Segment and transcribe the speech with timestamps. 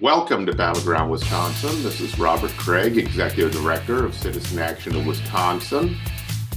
[0.00, 1.82] Welcome to Battleground Wisconsin.
[1.82, 5.96] This is Robert Craig, Executive Director of Citizen Action of Wisconsin.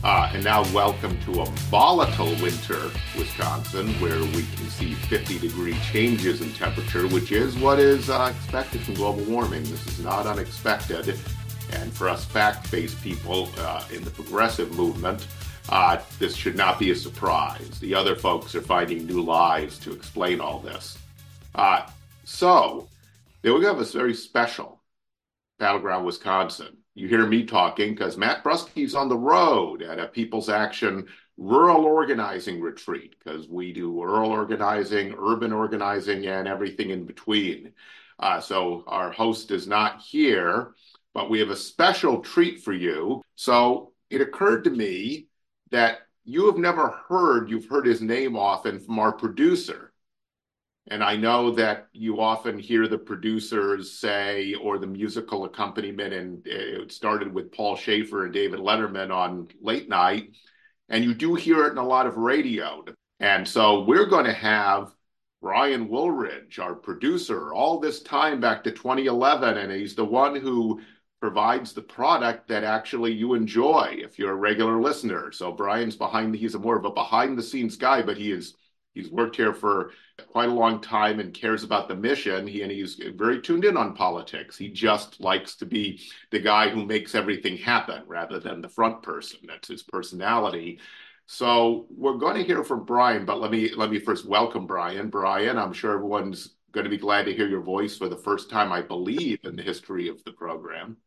[0.04, 5.77] Uh, and now, welcome to a volatile winter, Wisconsin, where we can see 50 degree
[5.89, 9.63] changes in temperature, which is what is uh, expected from global warming.
[9.63, 11.17] This is not unexpected.
[11.71, 15.26] And for us fact based people uh, in the progressive movement,
[15.70, 17.80] uh, this should not be a surprise.
[17.80, 20.98] The other folks are finding new lies to explain all this.
[21.55, 21.88] Uh,
[22.26, 22.90] so,
[23.41, 24.84] they have a very special
[25.59, 26.77] Battleground Wisconsin.
[26.95, 31.07] You hear me talking because Matt Brusky's on the road at a People's Action
[31.38, 37.71] rural organizing retreat because we do rural organizing, urban organizing, and everything in between.
[38.20, 40.73] Uh, so our host is not here,
[41.13, 43.21] but we have a special treat for you.
[43.35, 45.27] So it occurred to me
[45.71, 49.88] that you have never heard, you've heard his name often from our producer.
[50.89, 56.45] And I know that you often hear the producers say, or the musical accompaniment, and
[56.47, 60.36] it started with Paul Shaffer and David Letterman on late night.
[60.89, 62.83] And you do hear it in a lot of radio.
[63.19, 64.91] And so we're going to have
[65.44, 69.58] Brian Woolridge, our producer, all this time back to 2011.
[69.58, 70.81] And he's the one who
[71.21, 75.31] provides the product that actually you enjoy if you're a regular listener.
[75.31, 78.55] So Brian's behind, he's a more of a behind the scenes guy, but he is
[78.94, 79.92] He's worked here for
[80.30, 82.48] quite a long time and cares about the mission.
[82.48, 84.58] He and he's very tuned in on politics.
[84.58, 86.02] He just likes to be
[86.32, 89.40] the guy who makes everything happen rather than the front person.
[89.48, 90.80] That's his personality.
[91.28, 95.10] So we're going to hear from Brian, but let me let me first welcome Brian.
[95.10, 98.50] Brian, I'm sure everyone's going to be glad to hear your voice for the first
[98.50, 100.98] time, I believe, in the history of the program.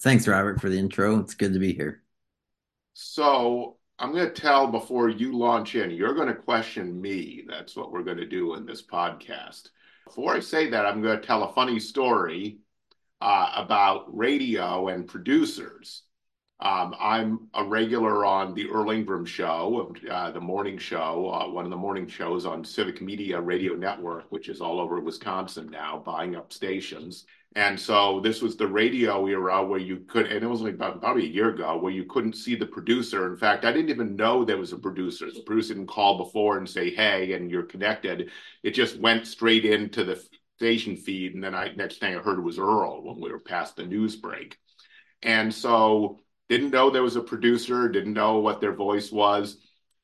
[0.00, 1.18] Thanks, Robert, for the intro.
[1.18, 2.02] It's good to be here.
[2.94, 7.44] So I'm going to tell before you launch in, you're going to question me.
[7.46, 9.68] That's what we're going to do in this podcast.
[10.06, 12.58] Before I say that, I'm going to tell a funny story
[13.20, 16.02] uh, about radio and producers.
[16.58, 21.64] Um, I'm a regular on the Earl Ingram show, uh, the morning show, uh, one
[21.64, 26.02] of the morning shows on Civic Media Radio Network, which is all over Wisconsin now,
[26.04, 27.24] buying up stations.
[27.54, 31.02] And so this was the radio era where you could, and it was like about,
[31.02, 33.30] probably a year ago, where you couldn't see the producer.
[33.30, 35.30] In fact, I didn't even know there was a producer.
[35.30, 38.30] The producer didn't call before and say, "Hey," and you're connected.
[38.62, 40.22] It just went straight into the
[40.56, 43.76] station feed, and then I next thing I heard was Earl when we were past
[43.76, 44.58] the news break,
[45.22, 49.58] and so didn't know there was a producer, didn't know what their voice was,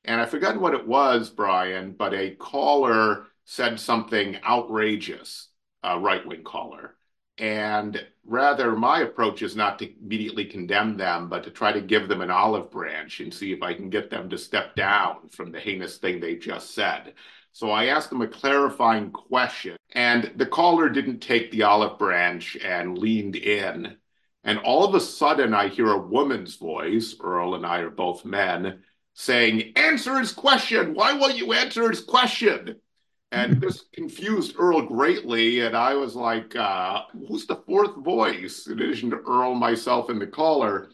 [0.05, 5.49] and I forgot what it was, Brian, but a caller said something outrageous,
[5.83, 6.98] a right wing caller
[7.39, 12.09] and rather, my approach is not to immediately condemn them, but to try to give
[12.09, 15.53] them an olive branch and see if I can get them to step down from
[15.53, 17.15] the heinous thing they just said.
[17.53, 22.57] So I asked them a clarifying question, and the caller didn't take the olive branch
[22.57, 23.97] and leaned in.
[24.45, 28.25] And all of a sudden, I hear a woman's voice, Earl and I are both
[28.25, 28.83] men,
[29.15, 30.95] saying, Answer his question.
[30.95, 32.77] Why won't you answer his question?
[33.31, 35.61] And this confused Earl greatly.
[35.61, 40.21] And I was like, uh, who's the fourth voice in addition to Earl, myself, and
[40.21, 40.91] the caller?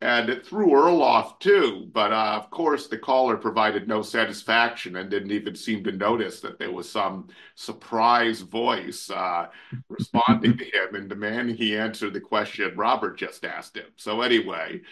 [0.00, 1.88] And it threw Earl off too.
[1.92, 6.40] But uh, of course, the caller provided no satisfaction and didn't even seem to notice
[6.40, 9.46] that there was some surprise voice uh,
[9.88, 13.86] responding to him and demanding he answer the question Robert just asked him.
[13.96, 14.82] So, anyway,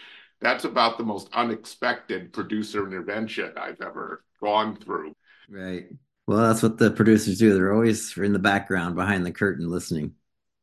[0.41, 5.15] that's about the most unexpected producer intervention I've ever gone through.
[5.51, 5.87] Right.
[6.27, 7.55] Well, that's what the producers do.
[7.55, 10.15] They're always in the background behind the curtain listening.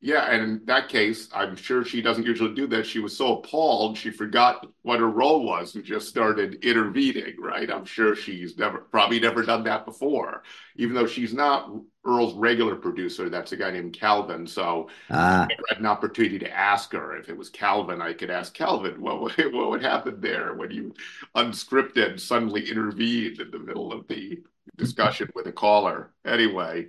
[0.03, 2.88] Yeah, and in that case, I'm sure she doesn't usually do that.
[2.88, 7.69] She was so appalled, she forgot what her role was and just started intervening, right?
[7.69, 10.41] I'm sure she's never, probably never done that before,
[10.75, 11.72] even though she's not
[12.03, 13.29] Earl's regular producer.
[13.29, 14.47] That's a guy named Calvin.
[14.47, 15.45] So ah.
[15.47, 18.01] I had an opportunity to ask her if it was Calvin.
[18.01, 20.95] I could ask Calvin what would, what would happen there when you
[21.35, 24.41] unscripted suddenly intervened in the middle of the
[24.77, 26.12] discussion with a caller.
[26.25, 26.88] Anyway,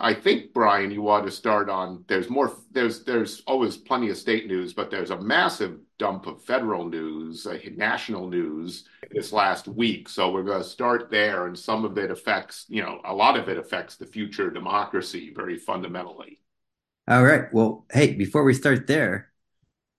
[0.00, 2.04] I think Brian, you want to start on.
[2.06, 2.56] There's more.
[2.70, 7.46] There's there's always plenty of state news, but there's a massive dump of federal news,
[7.46, 10.08] uh, national news this last week.
[10.08, 13.36] So we're going to start there, and some of it affects, you know, a lot
[13.36, 16.40] of it affects the future of democracy very fundamentally.
[17.08, 17.52] All right.
[17.52, 19.32] Well, hey, before we start there,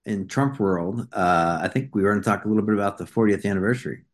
[0.06, 2.96] in Trump world, uh, I think we were going to talk a little bit about
[2.96, 4.04] the 40th anniversary.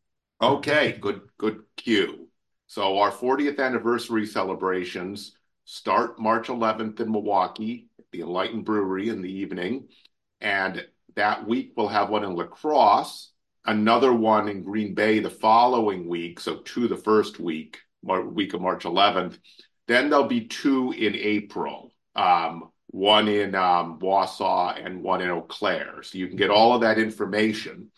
[0.43, 2.27] Okay, good, good cue.
[2.67, 5.36] So our 40th anniversary celebrations
[5.67, 9.89] start March 11th in Milwaukee at the Enlightened Brewery in the evening.
[10.41, 10.87] And
[11.17, 13.33] that week we'll have one in La Crosse,
[13.65, 16.39] another one in Green Bay the following week.
[16.39, 19.39] So two the first week, week of March 11th.
[19.89, 21.93] Then there'll be two in April.
[22.15, 26.03] Um, one in um, Wausau, and one in Eau Claire.
[26.03, 27.91] So you can get all of that information.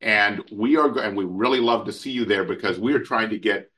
[0.00, 3.30] And we are, and we really love to see you there because we are trying
[3.30, 3.70] to get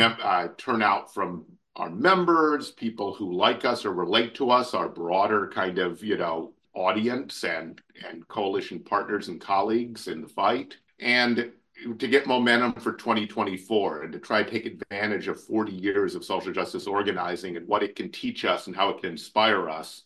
[0.00, 1.44] uh, turnout from
[1.78, 6.16] our members, people who like us or relate to us, our broader kind of, you
[6.16, 10.76] know, audience and and coalition partners and colleagues in the fight.
[11.00, 11.52] And
[11.98, 16.24] to get momentum for 2024 and to try to take advantage of 40 years of
[16.24, 20.02] social justice organizing and what it can teach us and how it can inspire us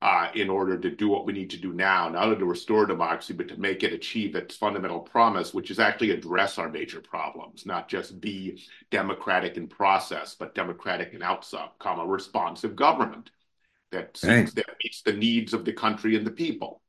[0.00, 2.86] uh, in order to do what we need to do now, not only to restore
[2.86, 7.00] democracy, but to make it achieve its fundamental promise, which is actually address our major
[7.00, 13.30] problems, not just be democratic in process, but democratic in outcome, a responsive government
[13.90, 16.80] that, seeks, that meets the needs of the country and the people.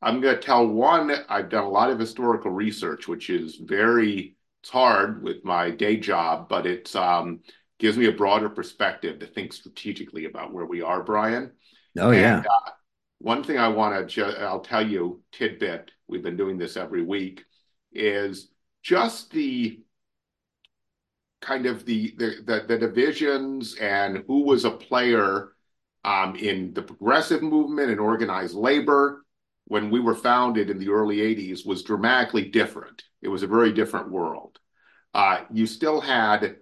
[0.00, 4.36] I'm going to tell one, I've done a lot of historical research, which is very,
[4.62, 7.40] it's hard with my day job, but it um,
[7.78, 11.50] gives me a broader perspective to think strategically about where we are, Brian.
[11.98, 12.38] Oh, and, yeah.
[12.38, 12.70] Uh,
[13.18, 17.02] one thing I want to, ju- I'll tell you, tidbit, we've been doing this every
[17.02, 17.44] week,
[17.92, 18.50] is
[18.82, 19.80] just the
[21.40, 25.52] kind of the the, the, the divisions and who was a player
[26.04, 29.24] um, in the progressive movement and organized labor
[29.66, 33.04] when we were founded in the early 80s was dramatically different.
[33.20, 34.58] It was a very different world.
[35.14, 36.56] Uh, you still had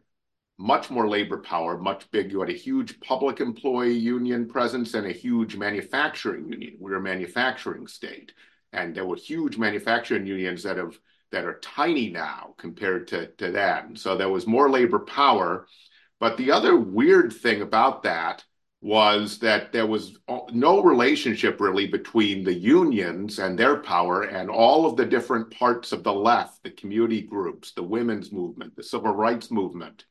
[0.60, 2.30] much more labor power, much big.
[2.30, 6.76] You had a huge public employee union presence and a huge manufacturing union.
[6.78, 8.34] We were a manufacturing state,
[8.74, 10.98] and there were huge manufacturing unions that have
[11.32, 13.96] that are tiny now compared to to then.
[13.96, 15.66] So there was more labor power.
[16.18, 18.44] But the other weird thing about that
[18.82, 20.18] was that there was
[20.52, 25.92] no relationship really between the unions and their power and all of the different parts
[25.92, 30.04] of the left, the community groups, the women's movement, the civil rights movement,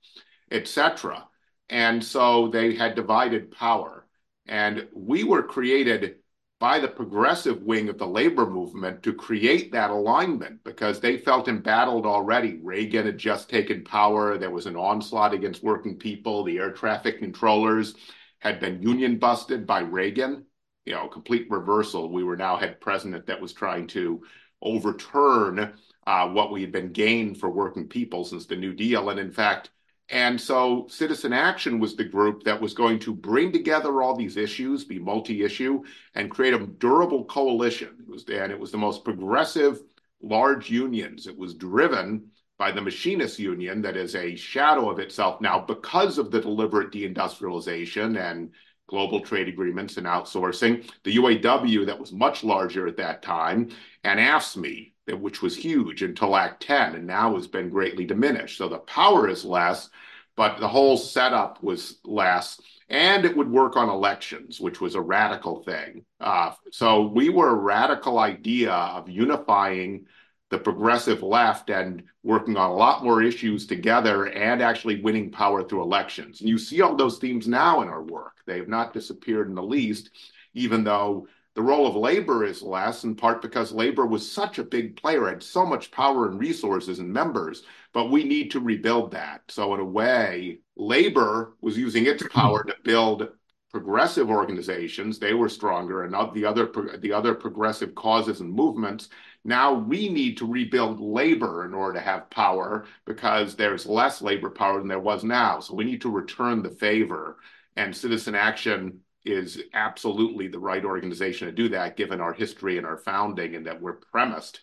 [0.51, 1.27] etc.
[1.69, 4.07] And so they had divided power.
[4.47, 6.15] And we were created
[6.59, 11.47] by the progressive wing of the labor movement to create that alignment because they felt
[11.47, 12.59] embattled already.
[12.61, 14.37] Reagan had just taken power.
[14.37, 17.95] There was an onslaught against working people, the air traffic controllers
[18.39, 20.45] had been union busted by Reagan,
[20.85, 22.11] you know, complete reversal.
[22.11, 24.21] We were now had president that was trying to
[24.61, 25.73] overturn
[26.07, 29.09] uh, what we had been gained for working people since the New Deal.
[29.09, 29.69] And in fact,
[30.11, 34.37] and so Citizen Action was the group that was going to bring together all these
[34.37, 35.83] issues, be multi-issue,
[36.15, 37.89] and create a durable coalition.
[37.99, 39.81] It was, and it was the most progressive
[40.21, 41.27] large unions.
[41.27, 46.17] It was driven by the Machinists Union that is a shadow of itself now because
[46.17, 48.51] of the deliberate deindustrialization and
[48.87, 53.69] global trade agreements and outsourcing, the UAW that was much larger at that time,
[54.03, 58.57] and AFSCME, which was huge until Act 10 and now has been greatly diminished.
[58.57, 59.89] So the power is less,
[60.35, 62.59] but the whole setup was less.
[62.89, 66.05] And it would work on elections, which was a radical thing.
[66.19, 70.05] Uh, so we were a radical idea of unifying
[70.49, 75.63] the progressive left and working on a lot more issues together and actually winning power
[75.63, 76.39] through elections.
[76.39, 78.33] And you see all those themes now in our work.
[78.45, 80.09] They have not disappeared in the least,
[80.53, 84.63] even though the role of labor is less, in part because labor was such a
[84.63, 87.63] big player, had so much power and resources and members,
[87.93, 89.41] but we need to rebuild that.
[89.49, 93.29] So, in a way, labor was using its power to build
[93.71, 96.71] progressive organizations they were stronger and the other
[97.01, 99.09] the other progressive causes and movements
[99.45, 104.49] now we need to rebuild labor in order to have power because there's less labor
[104.49, 105.59] power than there was now.
[105.59, 107.37] So we need to return the favor.
[107.75, 112.85] And Citizen Action is absolutely the right organization to do that, given our history and
[112.85, 114.61] our founding, and that we're premised.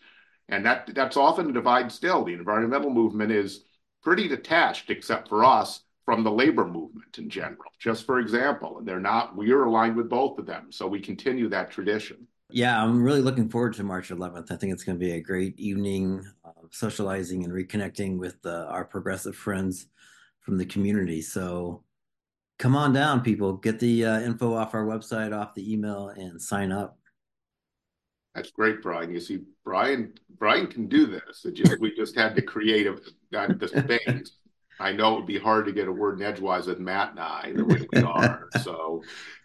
[0.49, 2.25] And that that's often a divide still.
[2.25, 3.65] The environmental movement is
[4.03, 8.79] pretty detached, except for us, from the labor movement in general, just for example.
[8.79, 10.71] And they're not, we are aligned with both of them.
[10.71, 12.29] So we continue that tradition.
[12.49, 14.53] Yeah, I'm really looking forward to March 11th.
[14.53, 18.67] I think it's going to be a great evening of socializing and reconnecting with uh,
[18.69, 19.89] our progressive friends
[20.43, 21.21] from the community.
[21.21, 21.83] So
[22.59, 23.55] come on down, people.
[23.55, 26.99] Get the uh, info off our website, off the email, and sign up.
[28.35, 29.11] That's great, Brian.
[29.11, 31.47] You see, Brian, Brian can do this.
[31.55, 32.99] Just, we just had to create a,
[33.31, 34.33] the space.
[34.79, 37.21] I know it would be hard to get a word in edgewise with Matt and
[37.21, 38.49] I the way we are.
[38.63, 39.03] So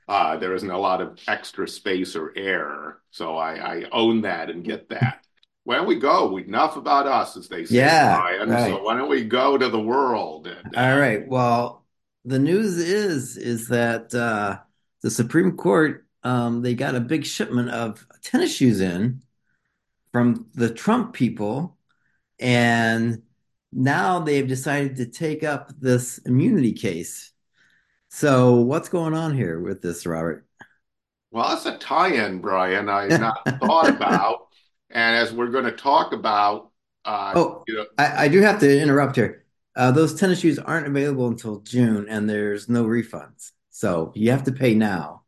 [0.10, 2.98] uh, there isn't a lot of extra space or air.
[3.12, 5.26] So I, I own that and get that.
[5.64, 6.36] Why don't we go?
[6.38, 8.50] Enough about us, as they say, yeah, Brian.
[8.50, 8.72] Right.
[8.72, 10.48] So why don't we go to the world?
[10.48, 11.26] And, uh, All right.
[11.26, 11.81] Well,
[12.26, 14.60] the news is is that uh,
[15.02, 19.24] the Supreme Court um, they got a big shipment of tennis shoes in
[20.12, 21.78] from the Trump people,
[22.40, 23.24] and
[23.72, 27.32] now they've decided to take up this immunity case
[28.14, 30.46] so what's going on here with this, Robert?
[31.32, 34.48] Well, that's a tie-in, Brian, I had not thought about.
[34.94, 36.72] And as we're going to talk about,
[37.06, 39.41] uh, Oh, you know, I, I do have to interrupt here.
[39.76, 43.52] Uh, those tennis shoes aren't available until June, and there's no refunds.
[43.70, 45.24] So you have to pay now.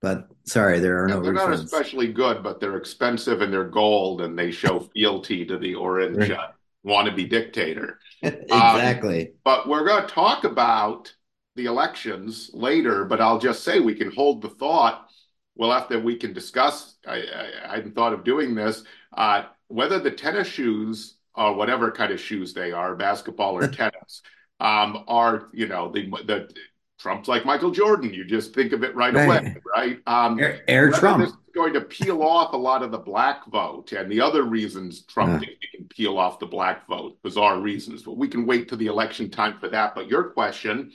[0.00, 1.24] But sorry, there are no refunds.
[1.24, 5.58] they're not especially good, but they're expensive and they're gold and they show fealty to
[5.58, 6.30] the orange Right.
[6.30, 6.48] uh,
[6.86, 7.98] wannabe dictator.
[8.22, 9.32] Um, Exactly.
[9.44, 11.12] but we're going to talk about
[11.54, 15.08] the elections later, but I'll just say we can hold the thought.
[15.56, 18.84] Well, after we can discuss, I, I, I hadn't thought of doing this,
[19.16, 24.22] uh, whether the tennis shoes or whatever kind of shoes they are, basketball or tennis,
[24.60, 26.50] um, are, you know, the, the
[26.98, 28.12] Trump's like Michael Jordan.
[28.12, 29.56] You just think of it right away, Right.
[29.76, 29.98] right?
[30.06, 33.92] Um, Air, Air this is going to peel off a lot of the black vote
[33.92, 38.16] and the other reasons Trump Uh, can peel off the black vote, bizarre reasons, but
[38.16, 39.94] we can wait to the election time for that.
[39.94, 40.92] But your question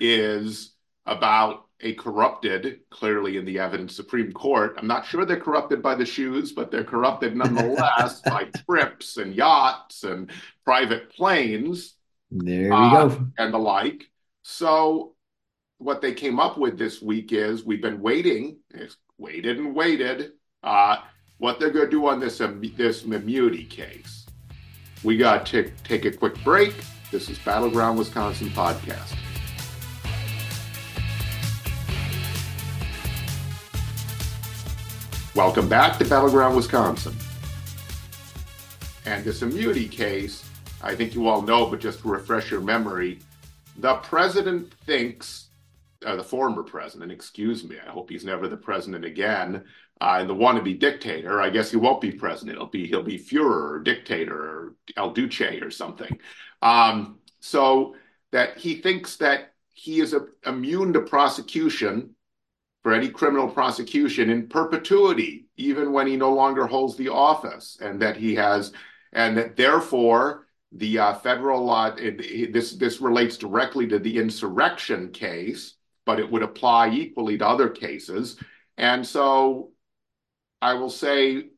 [0.00, 0.72] is
[1.06, 4.74] about a corrupted, clearly in the evidence, Supreme Court.
[4.76, 9.34] I'm not sure they're corrupted by the shoes, but they're corrupted nonetheless by trips and
[9.34, 10.30] yachts and
[10.64, 11.94] private planes
[12.30, 13.26] there we uh, go.
[13.38, 14.08] and the like.
[14.42, 15.14] So
[15.78, 20.32] what they came up with this week is we've been waiting, it's waited and waited,
[20.62, 20.98] uh,
[21.38, 24.26] what they're going to do on this um, this immunity case.
[25.02, 26.74] We got to take a quick break.
[27.10, 29.16] This is Battleground Wisconsin podcast.
[35.36, 37.14] Welcome back to Battleground Wisconsin.
[39.06, 40.44] And this immunity case,
[40.82, 43.20] I think you all know, but just to refresh your memory,
[43.76, 45.50] the president thinks,
[46.04, 49.62] uh, the former president, excuse me, I hope he's never the president again,
[50.00, 52.58] uh, and the wannabe dictator, I guess he won't be president.
[52.58, 56.18] He'll be he'll be Führer or dictator or El Duce or something.
[56.60, 57.94] Um, so
[58.32, 62.16] that he thinks that he is a, immune to prosecution
[62.82, 68.00] for any criminal prosecution in perpetuity, even when he no longer holds the office, and
[68.00, 68.72] that he has,
[69.12, 75.10] and that therefore the uh, federal law, it, this this relates directly to the insurrection
[75.10, 75.74] case,
[76.06, 78.36] but it would apply equally to other cases.
[78.76, 79.72] And so
[80.62, 81.48] I will say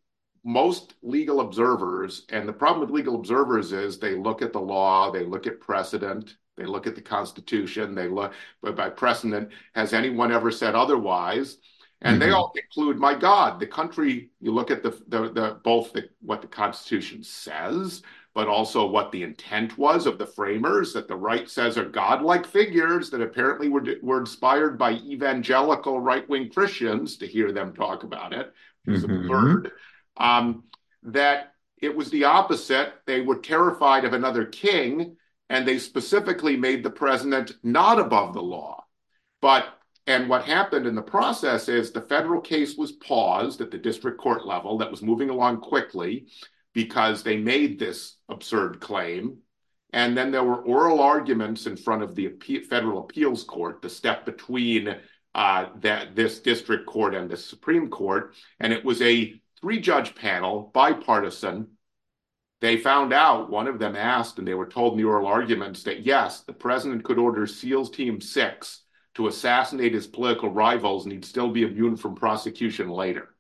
[0.44, 5.10] most legal observers, and the problem with legal observers is they look at the law,
[5.10, 9.92] they look at precedent, they look at the Constitution, they look, but by precedent, has
[9.92, 11.58] anyone ever said otherwise?
[12.02, 15.60] And they hmm all conclude, my God, the country, you look at the, the, the
[15.62, 18.02] both the, what the Constitution says,
[18.34, 22.46] but also what the intent was of the framers, that the right says are godlike
[22.46, 28.32] figures that apparently were, were inspired by evangelical right-wing Christians to hear them talk about
[28.32, 28.52] it,
[28.84, 29.70] which is hmm absurd.
[30.16, 30.64] Um,
[31.04, 32.94] that it was the opposite.
[33.06, 35.16] They were terrified of another king,
[35.52, 38.82] and they specifically made the president not above the law.
[39.42, 39.66] But
[40.06, 44.18] and what happened in the process is the federal case was paused at the district
[44.18, 46.26] court level that was moving along quickly
[46.72, 49.36] because they made this absurd claim.
[49.92, 52.30] And then there were oral arguments in front of the
[52.70, 54.96] federal appeals court, the step between
[55.34, 58.34] uh, that this district court and the Supreme Court.
[58.58, 61.68] And it was a three judge panel, bipartisan,
[62.62, 65.82] they found out, one of them asked, and they were told in the oral arguments
[65.82, 68.82] that yes, the president could order SEALs Team 6
[69.16, 73.34] to assassinate his political rivals and he'd still be immune from prosecution later.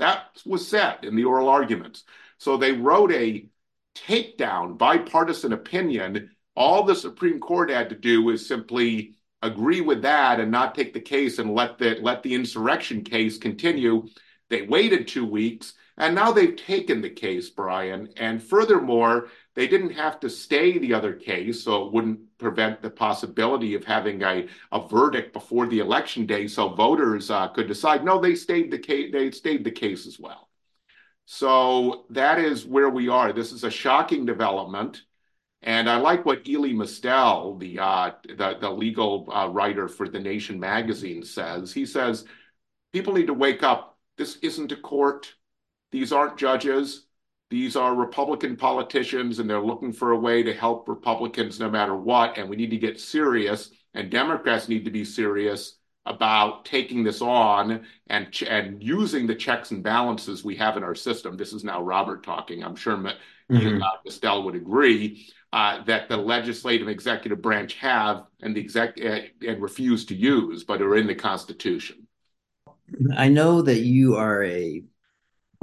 [0.00, 2.02] That was said in the oral arguments.
[2.38, 3.46] So they wrote a
[3.94, 6.32] takedown, bipartisan opinion.
[6.56, 10.92] All the Supreme Court had to do is simply agree with that and not take
[10.92, 14.08] the case and let the let the insurrection case continue.
[14.50, 18.08] They waited two weeks and now they've taken the case, Brian.
[18.16, 22.90] And furthermore, they didn't have to stay the other case, so it wouldn't prevent the
[22.90, 28.04] possibility of having a, a verdict before the election day, so voters uh, could decide.
[28.04, 29.12] No, they stayed the case.
[29.12, 30.48] They stayed the case as well.
[31.26, 33.32] So that is where we are.
[33.32, 35.02] This is a shocking development.
[35.62, 40.20] And I like what Elie Mystal, the, uh, the, the legal uh, writer for The
[40.20, 41.72] Nation magazine, says.
[41.72, 42.26] He says,
[42.92, 43.96] people need to wake up.
[44.18, 45.32] This isn't a court.
[45.94, 47.06] These aren't judges.
[47.50, 51.94] These are Republican politicians, and they're looking for a way to help Republicans no matter
[51.94, 52.36] what.
[52.36, 57.22] And we need to get serious, and Democrats need to be serious about taking this
[57.22, 61.36] on and and using the checks and balances we have in our system.
[61.36, 62.64] This is now Robert talking.
[62.64, 63.12] I'm sure uh,
[63.48, 68.98] hmm Mystal would agree uh, that the legislative and executive branch have and the exec
[69.00, 72.08] uh, and refuse to use, but are in the Constitution.
[73.16, 74.82] I know that you are a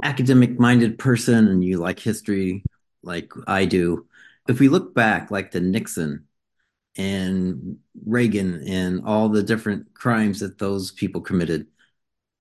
[0.02, 2.66] academic minded person and you like history
[3.02, 4.06] like I do.
[4.48, 6.26] If we look back, like the Nixon
[6.96, 11.68] and Reagan and all the different crimes that those people committed,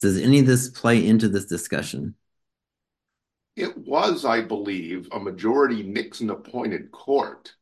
[0.02, 2.16] Does any of this play into this discussion?
[3.56, 7.56] It was, I believe, a majority Nixon appointed court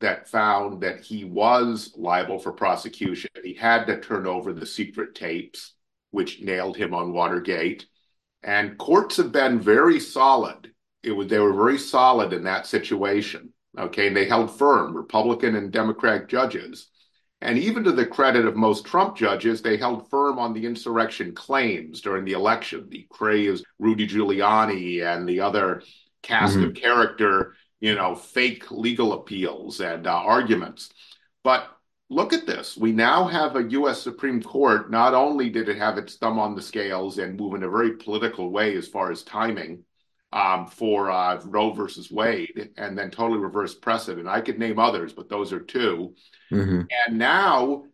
[0.00, 3.30] that found that he was liable for prosecution.
[3.44, 5.74] He had to turn over the secret tapes,
[6.10, 7.86] which nailed him on Watergate.
[8.42, 10.72] And courts have been very solid.
[11.02, 13.52] It was they were very solid in that situation.
[13.78, 16.88] Okay, and they held firm, Republican and Democratic judges.
[17.40, 21.34] And even to the credit of most Trump judges, they held firm on the insurrection
[21.34, 22.88] claims during the election.
[22.90, 25.82] The crazed Rudy Giuliani and the other
[26.22, 26.70] cast mm-hmm.
[26.70, 30.90] of character, you know, fake legal appeals and uh, arguments.
[31.44, 31.68] But
[32.10, 32.76] look at this.
[32.76, 34.02] We now have a U.S.
[34.02, 34.90] Supreme Court.
[34.90, 37.96] Not only did it have its thumb on the scales and move in a very
[37.96, 39.84] political way as far as timing,
[40.32, 44.28] um, for uh, Roe versus Wade, and then totally reverse precedent.
[44.28, 46.14] I could name others, but those are 2
[46.52, 46.80] mm-hmm.
[47.06, 47.84] And now,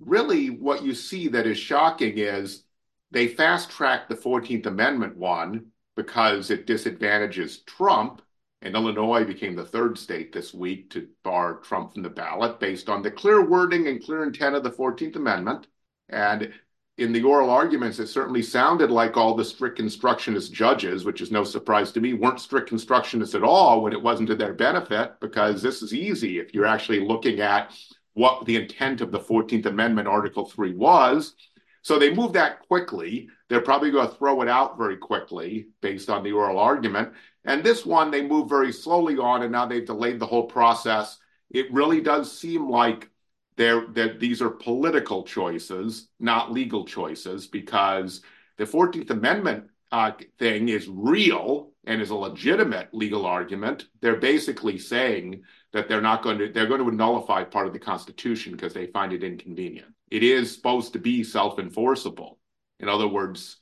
[0.00, 2.64] really, what you see that is shocking is
[3.10, 5.66] they fast tracked the 14th Amendment one
[5.96, 8.22] because it disadvantages Trump.
[8.62, 12.88] And Illinois became the third state this week to bar Trump from the ballot based
[12.90, 15.66] on the clear wording and clear intent of the 14th Amendment.
[16.10, 16.52] And
[16.98, 21.30] in the oral arguments, it certainly sounded like all the strict constructionist judges, which is
[21.30, 25.18] no surprise to me, weren't strict constructionists at all when it wasn't to their benefit,
[25.20, 27.72] because this is easy if you're actually looking at
[28.12, 31.34] what the intent of the 14th Amendment, Article 3 was.
[31.80, 33.30] So they moved that quickly.
[33.48, 37.14] They're probably going to throw it out very quickly based on the oral argument.
[37.44, 41.18] And this one, they moved very slowly on, and now they've delayed the whole process.
[41.50, 43.08] It really does seem like
[43.56, 48.22] they're, that these are political choices, not legal choices, because
[48.58, 53.86] the 14th Amendment uh, thing is real and is a legitimate legal argument.
[54.00, 55.42] They're basically saying
[55.72, 58.86] that they're not going to they're going to nullify part of the Constitution because they
[58.86, 59.88] find it inconvenient.
[60.10, 62.38] It is supposed to be self-enforceable.
[62.80, 63.56] In other words,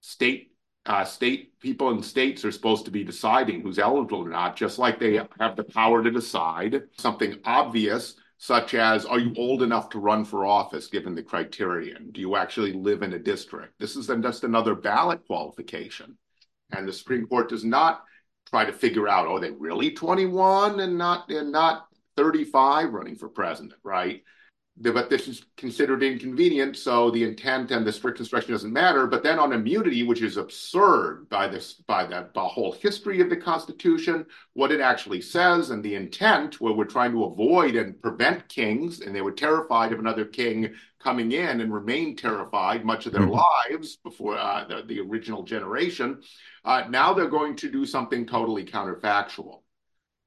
[0.00, 0.47] state
[0.88, 4.78] uh, state people in states are supposed to be deciding who's eligible or not, just
[4.78, 9.90] like they have the power to decide something obvious such as are you old enough
[9.90, 12.10] to run for office given the criterion?
[12.12, 13.78] Do you actually live in a district?
[13.78, 16.16] This is then just another ballot qualification.
[16.70, 18.04] And the Supreme Court does not
[18.48, 23.28] try to figure out, are they really 21 and not and not 35 running for
[23.28, 24.22] president, right?
[24.80, 29.06] But this is considered inconvenient, so the intent and the strict construction doesn't matter.
[29.06, 33.28] But then on immunity, which is absurd by this by the, the whole history of
[33.28, 38.00] the Constitution, what it actually says, and the intent, where we're trying to avoid and
[38.00, 43.06] prevent kings, and they were terrified of another king coming in and remain terrified much
[43.06, 43.72] of their mm-hmm.
[43.72, 46.20] lives before uh, the, the, original generation.
[46.64, 49.62] Uh, now they're going to do something totally counterfactual.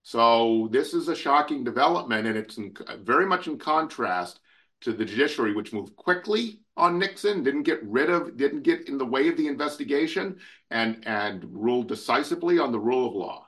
[0.03, 4.39] So this is a shocking development, and it's in, very much in contrast
[4.81, 8.97] to the judiciary, which moved quickly on Nixon, didn't get rid of, didn't get in
[8.97, 10.37] the way of the investigation,
[10.71, 13.47] and and ruled decisively on the rule of law.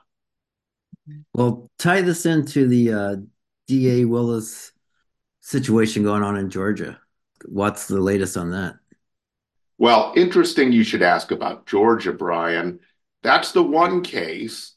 [1.34, 3.16] Well, tie this into the uh,
[3.66, 4.04] D.A.
[4.04, 4.72] Willis
[5.40, 6.98] situation going on in Georgia.
[7.46, 8.76] What's the latest on that?
[9.76, 12.78] Well, interesting you should ask about Georgia, Brian.
[13.22, 14.73] That's the one case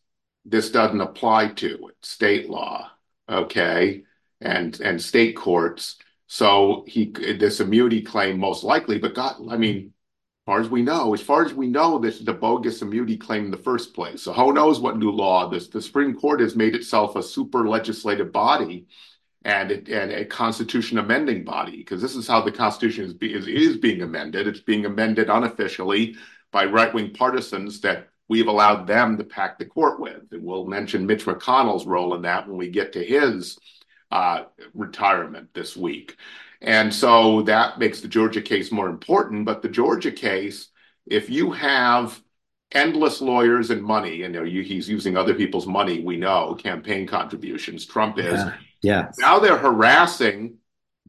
[0.48, 1.92] this doesn't apply to.
[2.02, 2.90] State law,
[3.30, 4.04] okay,
[4.42, 5.98] and and state courts.
[6.28, 10.82] So he this immunity claim most likely, but God, I mean, as far as we
[10.82, 13.94] know, as far as we know, this is a bogus immunity claim in the first
[13.94, 14.24] place.
[14.24, 17.68] So who knows what new law this the Supreme Court has made itself a super
[17.68, 18.88] legislative body
[19.44, 23.48] and it, and a constitution amending body because this is how the Constitution is, is
[23.48, 24.48] is being amended.
[24.48, 26.16] It's being amended unofficially
[26.52, 30.24] by right wing partisans that we've allowed them to pack the court with.
[30.32, 33.58] And we'll mention Mitch McConnell's role in that when we get to his
[34.12, 36.18] uh, retirement this week.
[36.62, 39.46] And so that makes the Georgia case more important.
[39.46, 40.70] But the Georgia case,
[41.06, 42.20] if you have
[42.72, 47.08] endless lawyers and money, and you know, he's using other people's money, we know, campaign
[47.08, 48.34] contributions, Trump is.
[48.34, 48.54] Yeah.
[48.82, 49.12] yeah.
[49.20, 50.58] Now they're harassing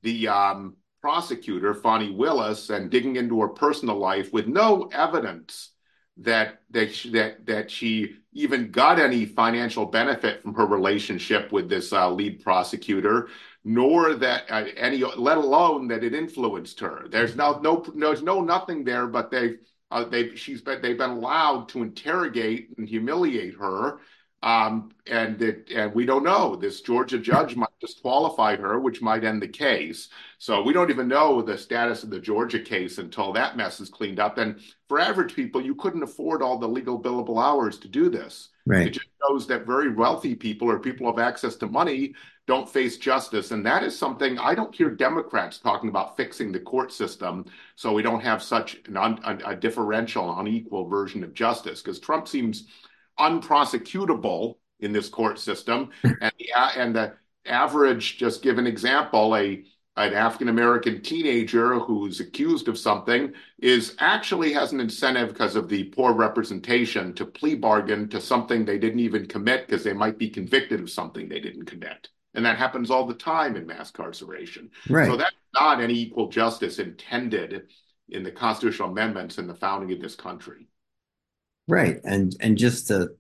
[0.03, 5.71] the um, prosecutor, Fani Willis, and digging into her personal life with no evidence
[6.19, 11.69] that that she, that that she even got any financial benefit from her relationship with
[11.69, 13.29] this uh, lead prosecutor,
[13.65, 17.07] nor that uh, any, let alone that it influenced her.
[17.11, 19.59] There's no no there's no nothing there, but they've
[19.91, 24.01] uh, they she's been they've been allowed to interrogate and humiliate her
[24.43, 26.55] um, and that and we don't know.
[26.55, 30.09] This Georgia judge might disqualify her, which might end the case.
[30.39, 33.89] So we don't even know the status of the Georgia case until that mess is
[33.89, 34.39] cleaned up.
[34.39, 38.51] And for average people, you couldn't afford all the legal billable hours to do this.
[38.65, 38.87] Right.
[38.87, 42.15] It just shows that very wealthy people or people have access to money
[42.47, 43.51] don't face justice.
[43.51, 47.45] And that is something I don't hear Democrats talking about fixing the court system
[47.77, 51.83] so we don't have such an un, a, a differential, unequal version of justice.
[51.83, 52.65] Because Trump seems
[53.19, 55.91] unprosecutable in this court system.
[56.03, 57.15] and, the, and the
[57.47, 59.65] average, just give an example, a
[59.99, 65.69] an African American teenager who's accused of something is actually has an incentive because of
[65.69, 70.17] the poor representation to plea bargain to something they didn't even commit because they might
[70.17, 72.09] be convicted of something they didn't commit.
[72.35, 74.71] And that happens all the time in mass incarceration.
[74.89, 75.11] Right.
[75.11, 77.65] So that's not any equal justice intended
[78.09, 80.69] in the constitutional amendments and the founding of this country.
[81.69, 82.01] Right.
[82.05, 83.11] And and just to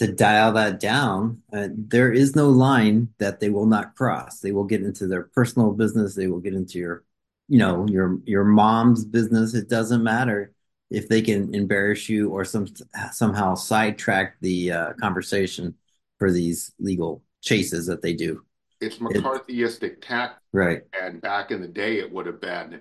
[0.00, 4.40] to dial that down, uh, there is no line that they will not cross.
[4.40, 6.14] They will get into their personal business.
[6.14, 7.04] They will get into your,
[7.48, 9.54] you know, your your mom's business.
[9.54, 10.52] It doesn't matter
[10.90, 12.66] if they can embarrass you or some
[13.12, 15.74] somehow sidetrack the uh, conversation
[16.18, 18.44] for these legal chases that they do.
[18.80, 20.82] It's McCarthyistic it, tact, right?
[21.00, 22.80] And back in the day, it would have been,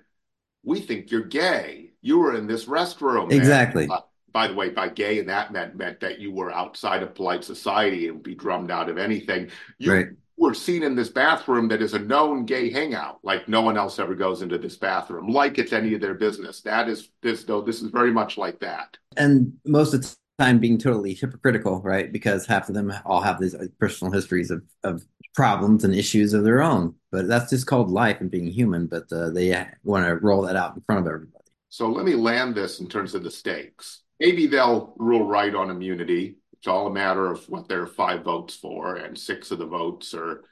[0.63, 1.91] "We think you're gay.
[2.01, 3.83] You were in this restroom." Exactly.
[3.83, 4.01] And, uh,
[4.33, 7.43] by the way, by gay, and that meant meant that you were outside of polite
[7.43, 9.49] society and be drummed out of anything.
[9.77, 10.07] You right.
[10.37, 13.99] were seen in this bathroom that is a known gay hangout, like no one else
[13.99, 16.61] ever goes into this bathroom, like it's any of their business.
[16.61, 17.61] That is this though.
[17.61, 18.97] This is very much like that.
[19.17, 22.11] And most of the time, being totally hypocritical, right?
[22.11, 26.33] Because half of them all have these uh, personal histories of of problems and issues
[26.33, 26.95] of their own.
[27.11, 28.87] But that's just called life and being human.
[28.87, 31.41] But uh, they want to roll that out in front of everybody.
[31.69, 35.71] So let me land this in terms of the stakes maybe they'll rule right on
[35.71, 36.37] immunity.
[36.53, 39.65] It's all a matter of what there are five votes for, and six of the
[39.65, 40.43] votes are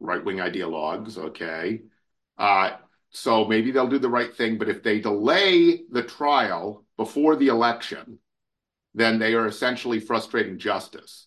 [0.00, 1.18] right wing ideologues.
[1.18, 1.82] Okay.
[2.38, 2.70] Uh,
[3.10, 4.56] so maybe they'll do the right thing.
[4.56, 8.18] But if they delay the trial before the election,
[8.94, 11.26] then they are essentially frustrating justice.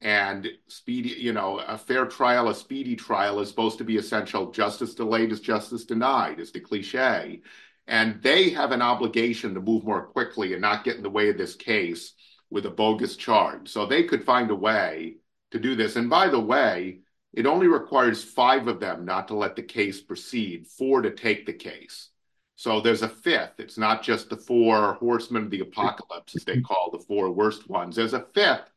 [0.00, 4.52] And speedy, you know, a fair trial, a speedy trial is supposed to be essential.
[4.52, 7.42] Justice delayed is justice denied, is the cliche.
[7.86, 11.28] And they have an obligation to move more quickly and not get in the way
[11.28, 12.14] of this case
[12.50, 13.68] with a bogus charge.
[13.68, 15.16] So they could find a way
[15.50, 15.96] to do this.
[15.96, 17.00] And by the way,
[17.32, 21.46] it only requires five of them not to let the case proceed, four to take
[21.46, 22.10] the case.
[22.56, 23.58] So there's a fifth.
[23.58, 27.68] It's not just the four horsemen of the apocalypse, as they call the four worst
[27.68, 27.96] ones.
[27.96, 28.70] There's a fifth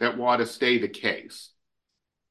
[0.00, 1.50] that want to stay the case.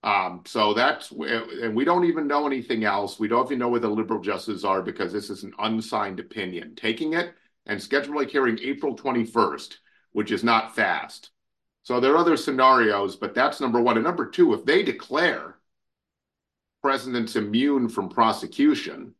[0.05, 3.19] Um, so that's and we don't even know anything else.
[3.19, 6.75] We don't even know where the liberal justices are because this is an unsigned opinion.
[6.75, 7.33] Taking it
[7.65, 9.77] and scheduled scheduling hearing April 21st,
[10.11, 11.31] which is not fast.
[11.81, 13.97] So there are other scenarios, but that's number one.
[13.97, 15.55] And number two, if they declare
[16.83, 19.15] president's immune from prosecution,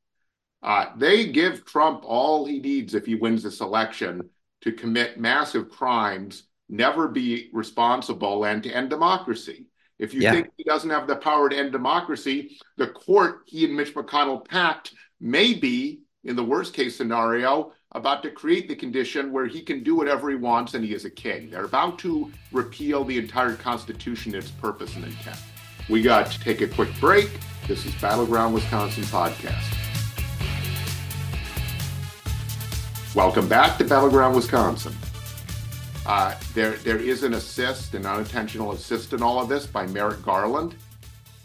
[0.62, 4.30] uh, they give Trump all he needs if he wins this election
[4.62, 9.67] to commit massive crimes, never be responsible, and to end democracy.
[9.97, 10.34] If you yeah.
[10.34, 14.45] think he doesn't have the power to end democracy, the court he and Mitch McConnell
[14.45, 19.62] packed may be, in the worst case scenario, about to create the condition where he
[19.62, 21.49] can do whatever he wants and he is a king.
[21.49, 25.39] They're about to repeal the entire Constitution, its purpose and intent.
[25.88, 27.39] We got to take a quick break.
[27.65, 29.63] This is Battleground Wisconsin Podcast.
[33.15, 34.93] Welcome back to Battleground Wisconsin.
[36.06, 40.22] Uh, there, there is an assist, an unintentional assist in all of this by Merrick
[40.22, 40.76] Garland.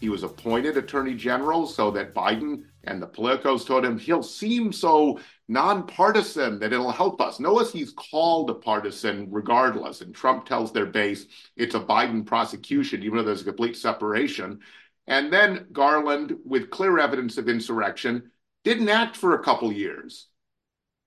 [0.00, 4.72] He was appointed Attorney General so that Biden and the politicos told him he'll seem
[4.72, 5.18] so
[5.48, 7.40] nonpartisan that it'll help us.
[7.40, 10.02] Notice he's called a partisan regardless.
[10.02, 14.60] And Trump tells their base it's a Biden prosecution, even though there's a complete separation.
[15.06, 18.30] And then Garland, with clear evidence of insurrection,
[18.64, 20.26] didn't act for a couple years.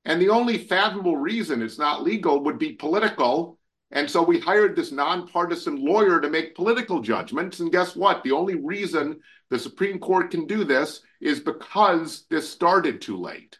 [0.06, 3.58] And the only fathomable reason it's not legal would be political.
[3.92, 7.60] And so we hired this nonpartisan lawyer to make political judgments.
[7.60, 8.24] And guess what?
[8.24, 13.58] The only reason the Supreme Court can do this is because this started too late.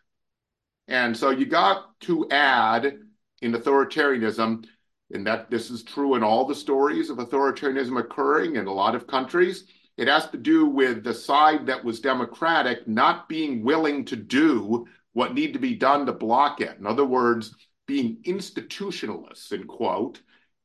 [0.88, 2.98] And so you got to add
[3.42, 4.66] in authoritarianism,
[5.12, 8.96] and that this is true in all the stories of authoritarianism occurring in a lot
[8.96, 9.66] of countries.
[9.98, 14.88] It has to do with the side that was democratic not being willing to do
[15.14, 16.78] what need to be done to block it.
[16.78, 17.56] In other words,
[17.88, 20.22] being institutionalists, in quote,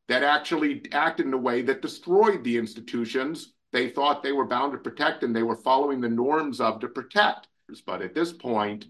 [0.08, 4.72] that actually acted in a way that destroyed the institutions they thought they were bound
[4.72, 7.48] to protect and they were following the norms of to protect.
[7.84, 8.86] But at this point,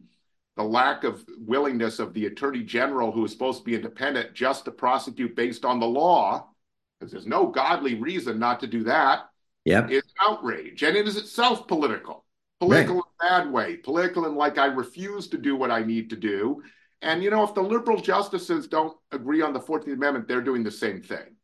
[0.57, 4.65] the lack of willingness of the attorney general, who is supposed to be independent, just
[4.65, 6.51] to prosecute based on the law,
[6.99, 9.31] because there's no godly reason not to do that,
[9.65, 9.91] yep.
[9.91, 10.83] is outrage.
[10.85, 12.25] And it is itself political
[12.61, 13.05] political right.
[13.21, 16.17] in a bad way, political in like I refuse to do what I need to
[16.17, 16.63] do.
[17.03, 20.65] And you know, if the liberal justices don't agree on the 14th Amendment, they're doing
[20.65, 21.37] the same thing.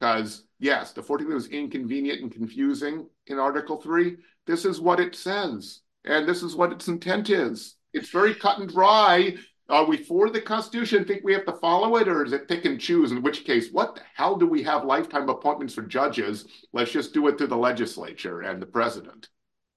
[0.00, 4.16] Because yes, the 14th was inconvenient and confusing in Article 3.
[4.46, 7.76] This is what it says, and this is what its intent is.
[7.92, 9.36] It's very cut and dry.
[9.68, 11.04] Are we for the Constitution?
[11.04, 13.12] Think we have to follow it, or is it pick and choose?
[13.12, 16.46] In which case, what the hell do we have lifetime appointments for judges?
[16.72, 19.28] Let's just do it through the legislature and the president.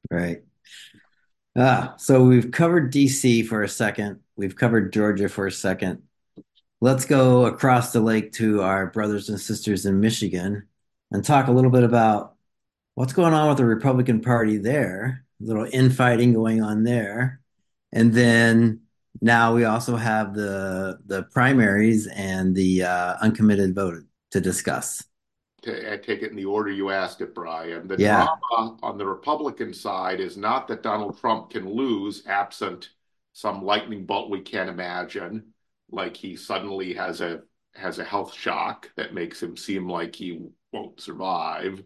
[0.10, 0.41] Right.
[1.58, 4.19] Ah, so we've covered DC for a second.
[4.36, 6.04] We've covered Georgia for a second.
[6.82, 10.67] Let's go across the lake to our brothers and sisters in Michigan
[11.12, 12.36] and talk a little bit about
[12.95, 15.25] what's going on with the Republican Party there.
[15.41, 17.39] A little infighting going on there.
[17.91, 18.82] And then
[19.21, 25.04] now we also have the the primaries and the uh, uncommitted vote to discuss.
[25.67, 27.88] I take it in the order you asked it, Brian.
[27.88, 28.28] The Yeah.
[28.51, 32.89] drama on the Republican side is not that Donald Trump can lose absent
[33.34, 35.54] some lightning bolt we can't imagine,
[35.91, 37.41] like he suddenly has a
[37.73, 40.39] has a health shock that makes him seem like he
[40.71, 41.84] won't survive.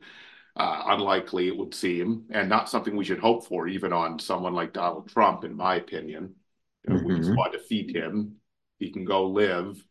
[0.55, 4.53] Uh, unlikely, it would seem, and not something we should hope for, even on someone
[4.53, 6.35] like Donald Trump, in my opinion.
[6.85, 7.37] Know, We just Mhm.
[7.37, 8.35] want to defeat him.
[8.77, 9.83] He can go live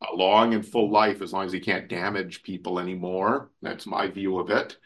[0.00, 3.50] a long and full life as long as he can't damage people anymore.
[3.62, 4.76] That's my view of it.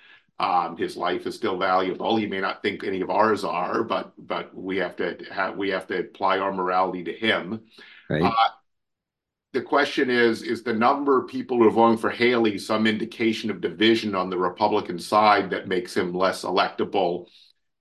[0.40, 2.16] Um, his life is still valuable.
[2.16, 5.70] He may not think any of ours are, but but we have to have we
[5.70, 7.62] have to apply our morality to him.
[8.08, 8.22] Right.
[8.22, 8.50] Uh,
[9.52, 13.50] the question is, is the number of people who are voting for Haley some indication
[13.50, 17.26] of division on the Republican side that makes him less electable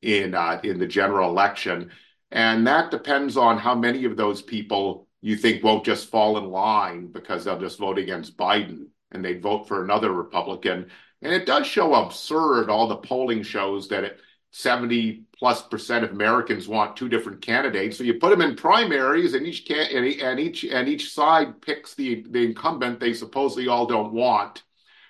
[0.01, 1.91] in uh, in the general election?
[2.31, 6.45] And that depends on how many of those people you think won't just fall in
[6.45, 10.89] line because they'll just vote against Biden and they vote for another Republican.
[11.21, 12.69] And it does show absurd.
[12.69, 14.19] All the polling shows that it
[14.51, 17.97] 70 plus percent of Americans want two different candidates.
[17.97, 21.95] So you put them in primaries, and each can and each and each side picks
[21.95, 24.63] the the incumbent they supposedly all don't want.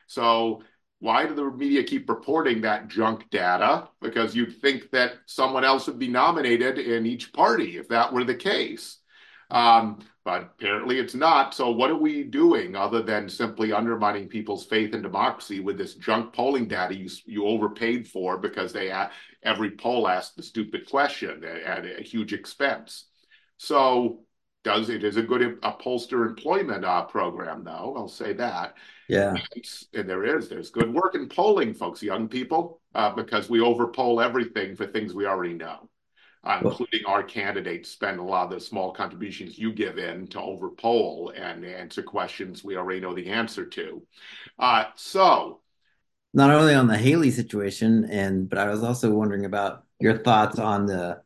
[0.07, 0.63] So
[0.99, 3.87] why do the media keep reporting that junk data?
[4.01, 8.23] Because you'd think that someone else would be nominated in each party if that were
[8.23, 8.97] the case.
[9.49, 11.53] Um, but apparently it's not.
[11.53, 15.93] So what are we doing other than simply undermining people's faith in democracy with this
[15.95, 18.91] junk polling data you you overpaid for because they
[19.43, 23.05] every poll asked the stupid question at a huge expense.
[23.55, 24.23] So
[24.65, 27.93] does it is a good upholster employment uh, program though?
[27.95, 28.75] I'll say that.
[29.07, 29.33] Yeah.
[29.93, 34.19] And there is there's good work in polling, folks, young people, uh, because we overpoll
[34.19, 35.88] everything for things we already know
[36.47, 40.39] uh, including our candidates spend a lot of the small contributions you give in to
[40.39, 44.01] overpoll and answer questions we already know the answer to.
[44.57, 45.60] Uh, so,
[46.33, 50.57] Not only on the Haley situation, and but I was also wondering about your thoughts
[50.57, 51.21] on the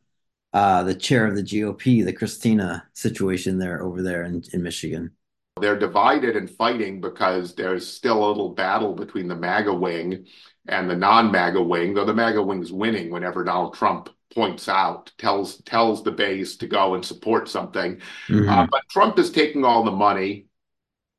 [0.52, 5.12] uh, the chair of the GOP, the Kristina situation there over there in, in Michigan.
[5.60, 10.26] they're divided and fighting because there's still a little battle between the MAGA wing
[10.66, 15.58] and the non-MAGA wing, though the MAGA wing's winning whenever Donald Trump points out, tells
[15.62, 18.00] tells the base to go and support something.
[18.28, 18.48] Mhm.
[18.48, 20.46] Uh, but Trump is taking all the money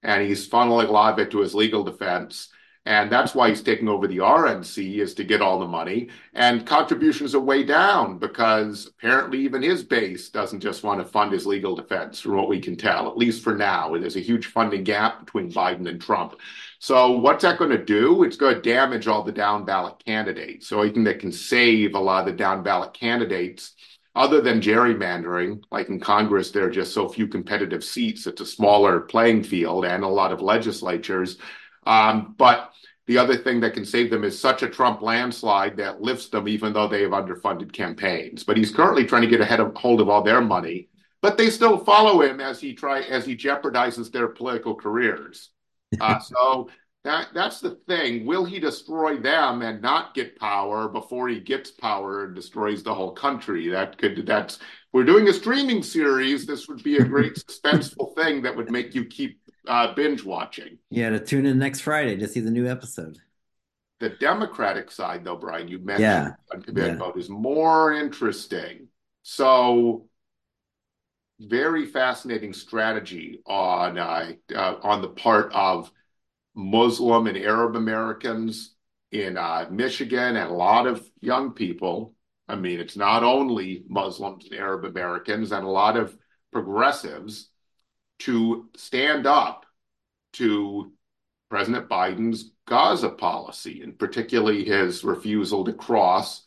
[0.03, 2.49] and he's funneling a lot of it to his legal defense.
[2.85, 6.09] And that's why he's taking over the RNC is to get all the money.
[6.33, 11.31] And contributions are way down because apparently even his base doesn't just want to fund
[11.31, 13.97] his legal defense, from what we can tell, at least for now.
[13.97, 16.35] There's a huge funding gap between Biden and Trump.
[16.83, 18.23] So what's that going to do?
[18.23, 20.67] It's going to damage all the down ballot candidates.
[20.67, 23.71] So anything that can save a lot of the down ballot candidates
[24.15, 28.27] other than gerrymandering, like in Congress, there are just so few competitive seats.
[28.27, 31.37] It's a smaller playing field and a lot of legislatures.
[31.85, 32.73] Um, but
[33.07, 36.49] the other thing that can save them is such a Trump landslide that lifts them,
[36.49, 38.43] even though they have underfunded campaigns.
[38.43, 40.89] But he's currently trying to get ahead of hold of all their money.
[41.21, 45.49] But they still follow him as he try as he jeopardizes their political careers.
[45.99, 46.69] Uh, so
[47.03, 48.25] that that's the thing.
[48.25, 52.93] Will he destroy them and not get power before he gets power and destroys the
[52.93, 53.69] whole country?
[53.69, 54.59] That could that's
[54.93, 56.45] we're doing a streaming series.
[56.45, 60.77] This would be a great suspenseful thing that would make you keep uh, binge watching.
[60.89, 63.17] Yeah, to tune in next Friday to see the new episode.
[63.99, 66.31] The Democratic side, though, Brian, you mentioned Yeah,
[66.75, 66.95] yeah.
[66.95, 68.87] vote is more interesting.
[69.23, 70.09] So
[71.39, 75.91] very fascinating strategy on uh, uh, on the part of
[76.55, 78.75] Muslim and Arab Americans
[79.11, 82.13] in uh, Michigan and a lot of young people.
[82.47, 86.15] I mean, it's not only Muslims and Arab Americans and a lot of
[86.51, 87.49] progressives
[88.19, 89.65] to stand up
[90.33, 90.91] to
[91.49, 96.43] President Biden's Gaza policy, and particularly his refusal to cross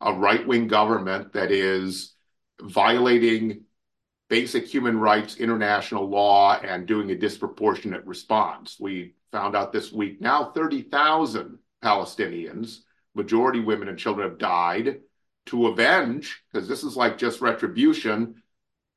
[0.00, 2.14] a right wing government that is
[2.60, 3.64] violating
[4.32, 8.78] basic human rights, international law, and doing a disproportionate response.
[8.80, 12.78] We found out this week now 30,000 Palestinians,
[13.14, 15.00] majority women and children, have died
[15.44, 18.42] to avenge, because this is like just retribution,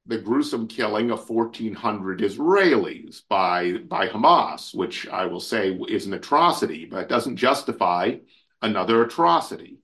[0.05, 6.13] the gruesome killing of 1,400 Israelis by, by Hamas, which I will say is an
[6.13, 8.19] atrocity, but it doesn't justify
[8.61, 9.79] another atrocity.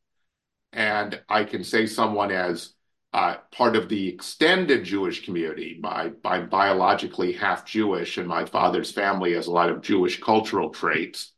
[0.71, 2.73] And I can say someone as
[3.13, 5.80] uh, part of the extended Jewish community.
[5.82, 10.69] My, I'm biologically half Jewish, and my father's family has a lot of Jewish cultural
[10.69, 11.34] traits.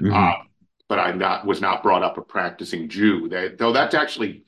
[0.00, 0.12] Mm-hmm.
[0.12, 0.44] Uh,
[0.88, 3.28] but I'm not was not brought up a practicing Jew.
[3.28, 4.44] They, though that's actually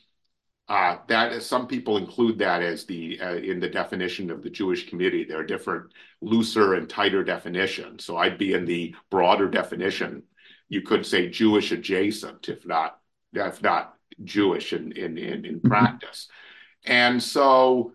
[0.68, 4.50] uh, that is, some people include that as the uh, in the definition of the
[4.50, 5.24] Jewish community.
[5.24, 8.04] There are different looser and tighter definitions.
[8.04, 10.24] So I'd be in the broader definition.
[10.68, 12.98] You could say Jewish adjacent, if not
[13.32, 15.68] if not Jewish in in in, in mm-hmm.
[15.68, 16.28] practice.
[16.84, 17.92] And so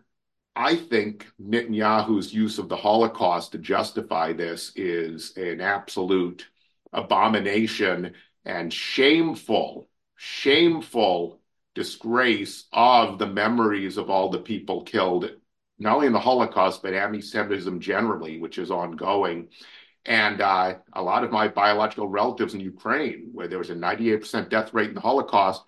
[0.56, 6.48] I think Netanyahu's use of the Holocaust to justify this is an absolute
[6.91, 8.13] abomination
[8.46, 11.39] and shameful, shameful
[11.74, 15.32] disgrace of the memories of all the people killed,
[15.80, 19.48] not only in the Holocaust, but anti Semitism generally, which is ongoing.
[20.06, 24.50] And uh, a lot of my biological relatives in Ukraine, where there was a 98%
[24.50, 25.63] death rate in the Holocaust,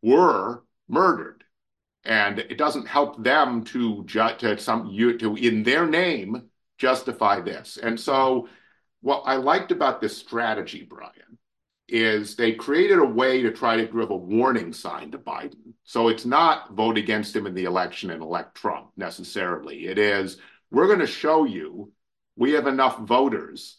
[0.00, 1.41] were murdered
[2.04, 7.40] and it doesn't help them to ju- to some you to in their name justify
[7.40, 7.76] this.
[7.76, 8.48] And so,
[9.00, 11.38] what I liked about this strategy, Brian,
[11.88, 15.74] is they created a way to try to give a warning sign to Biden.
[15.84, 19.86] So it's not vote against him in the election and elect Trump necessarily.
[19.86, 20.38] It is
[20.70, 21.92] we're going to show you
[22.36, 23.78] we have enough voters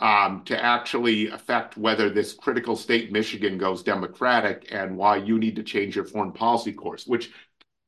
[0.00, 5.56] um, to actually affect whether this critical state Michigan goes Democratic and why you need
[5.56, 7.32] to change your foreign policy course, which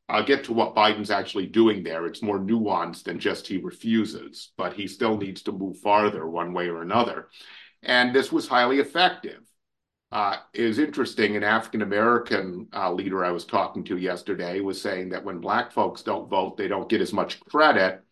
[0.08, 2.06] I'll get to what Biden's actually doing there.
[2.06, 6.52] It's more nuanced than just he refuses, but he still needs to move farther one
[6.52, 7.28] way or another.
[7.82, 9.40] And this was highly effective.
[10.10, 11.36] Uh, it was interesting.
[11.36, 15.70] An African American uh, leader I was talking to yesterday was saying that when Black
[15.70, 18.02] folks don't vote, they don't get as much credit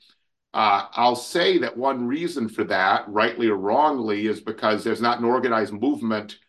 [0.58, 5.20] uh, I'll say that one reason for that, rightly or wrongly, is because there's not
[5.20, 6.40] an organized movement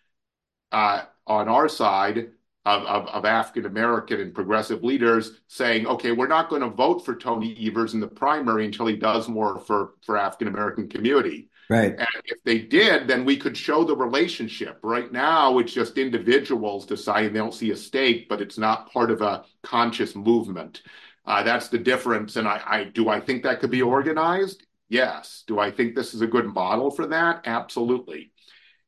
[0.71, 2.31] uh, on our side
[2.65, 7.05] of, of, of African American and progressive leaders saying, okay, we're not going to vote
[7.05, 11.51] for Tony Evers in the primary until he does more for, for African American community.
[11.69, 11.93] Right.
[11.95, 14.79] And if they did, then we could show the relationship.
[14.81, 19.11] Right now, it's just individuals deciding they don't see a stake, but it's not part
[19.11, 20.81] of a conscious movement.
[21.29, 22.37] Uh, that's the difference.
[22.37, 24.65] And I, I do I think that could be organized?
[24.89, 25.43] Yes.
[25.45, 27.43] Do I think this is a good model for that?
[27.45, 28.31] Absolutely.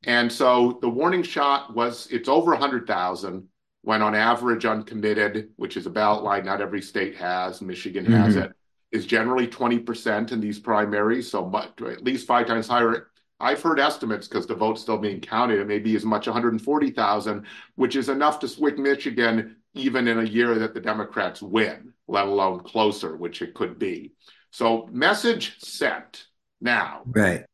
[0.03, 3.47] And so the warning shot was it's over 100,000
[3.83, 8.35] when on average uncommitted, which is a ballot line not every state has, Michigan has
[8.35, 8.45] mm-hmm.
[8.45, 8.51] it,
[8.91, 11.29] is generally 20% in these primaries.
[11.29, 13.11] So much, at least five times higher.
[13.39, 15.59] I've heard estimates because the vote's still being counted.
[15.59, 20.23] It may be as much 140,000, which is enough to swing Michigan even in a
[20.23, 24.11] year that the Democrats win let alone closer, which it could be.
[24.51, 26.27] So, message sent.
[26.59, 27.45] Now, right.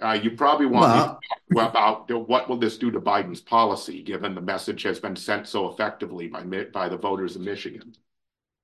[0.00, 1.18] Uh, you probably want well,
[1.50, 5.16] to talk about what will this do to Biden's policy, given the message has been
[5.16, 7.92] sent so effectively by by the voters of Michigan.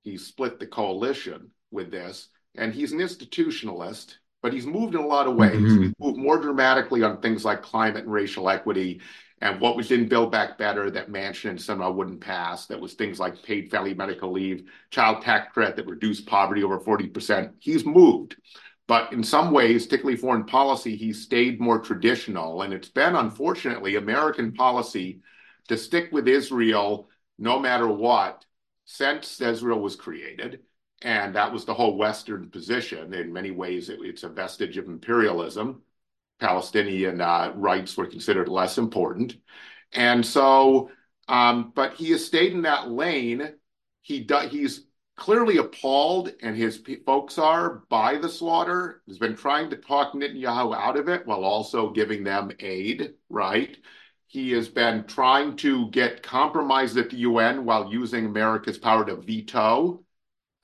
[0.03, 5.07] He split the coalition with this, and he's an institutionalist, but he's moved in a
[5.07, 5.57] lot of ways.
[5.57, 5.83] Mm-hmm.
[5.83, 9.01] He's moved more dramatically on things like climate and racial equity
[9.41, 12.95] and what was in Build Back Better that Manchin and Sinema wouldn't pass, that was
[12.95, 17.53] things like paid family medical leave, child tax credit that reduced poverty over 40%.
[17.59, 18.37] He's moved.
[18.87, 22.63] But in some ways, particularly foreign policy, he stayed more traditional.
[22.63, 25.21] And it's been, unfortunately, American policy
[25.69, 28.45] to stick with Israel no matter what
[28.85, 30.61] since Israel was created.
[31.03, 33.13] And that was the whole Western position.
[33.13, 35.83] In many ways, it, it's a vestige of imperialism.
[36.41, 39.37] Palestinian uh, rights were considered less important.
[39.93, 40.91] And so,
[41.29, 43.55] um, but he has stayed in that lane.
[44.03, 49.03] He do, he's clearly appalled, and his folks are by the slaughter.
[49.07, 53.77] He's been trying to talk Netanyahu out of it while also giving them aid, right?
[54.27, 59.17] He has been trying to get compromise at the UN while using America's power to
[59.17, 60.05] veto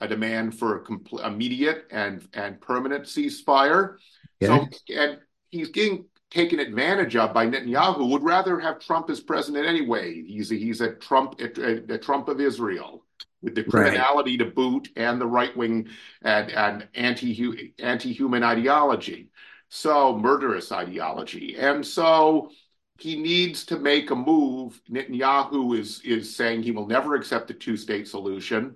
[0.01, 3.97] a demand for a complete, immediate and, and permanent ceasefire.
[4.43, 5.19] So, and
[5.51, 8.09] he's getting taken advantage of by Netanyahu.
[8.09, 10.23] Would rather have Trump as president anyway.
[10.23, 13.05] He's a, he's a Trump a, a Trump of Israel
[13.41, 14.45] with the criminality right.
[14.45, 15.87] to boot and the right wing
[16.21, 19.29] and, and anti anti human ideology,
[19.69, 22.49] so murderous ideology, and so.
[22.97, 24.79] He needs to make a move.
[24.87, 28.75] Netanyahu is is saying he will never accept a two state solution.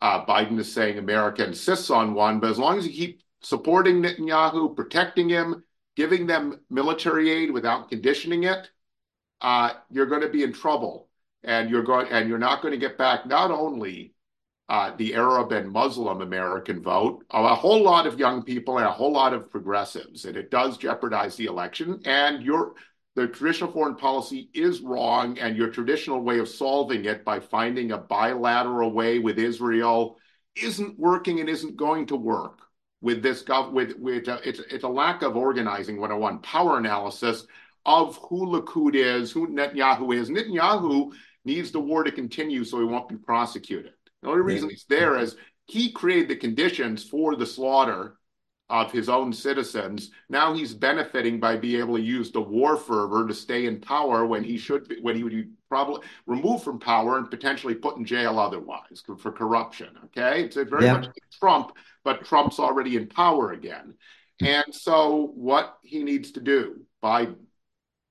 [0.00, 4.02] Uh, Biden is saying America insists on one, but as long as you keep supporting
[4.02, 5.63] Netanyahu, protecting him,
[5.96, 8.70] giving them military aid without conditioning it,
[9.40, 11.08] uh, you're going to be in trouble,
[11.42, 14.14] and you're going and you're not going to get back not only
[14.68, 18.90] uh, the Arab and Muslim American vote, a whole lot of young people and a
[18.90, 22.00] whole lot of progressives, and it does jeopardize the election.
[22.04, 22.74] And your
[23.16, 27.92] the traditional foreign policy is wrong, and your traditional way of solving it by finding
[27.92, 30.18] a bilateral way with Israel
[30.56, 32.63] isn't working and isn't going to work
[33.04, 37.46] with this gov with with uh, it's it's a lack of organizing 101 power analysis
[37.84, 40.30] of who Likud is, who Netanyahu is.
[40.30, 41.12] Netanyahu
[41.44, 43.92] needs the war to continue so he won't be prosecuted.
[44.22, 45.36] The only reason he's there is
[45.66, 48.16] he created the conditions for the slaughter
[48.70, 50.10] of his own citizens.
[50.30, 54.24] Now he's benefiting by being able to use the war fervor to stay in power
[54.24, 57.98] when he should be, when he would be probably removed from power and potentially put
[57.98, 59.88] in jail otherwise for corruption.
[60.06, 60.94] Okay, it's very yeah.
[60.94, 61.72] much like Trump,
[62.04, 63.94] but Trump's already in power again.
[64.40, 67.36] And so what he needs to do, Biden,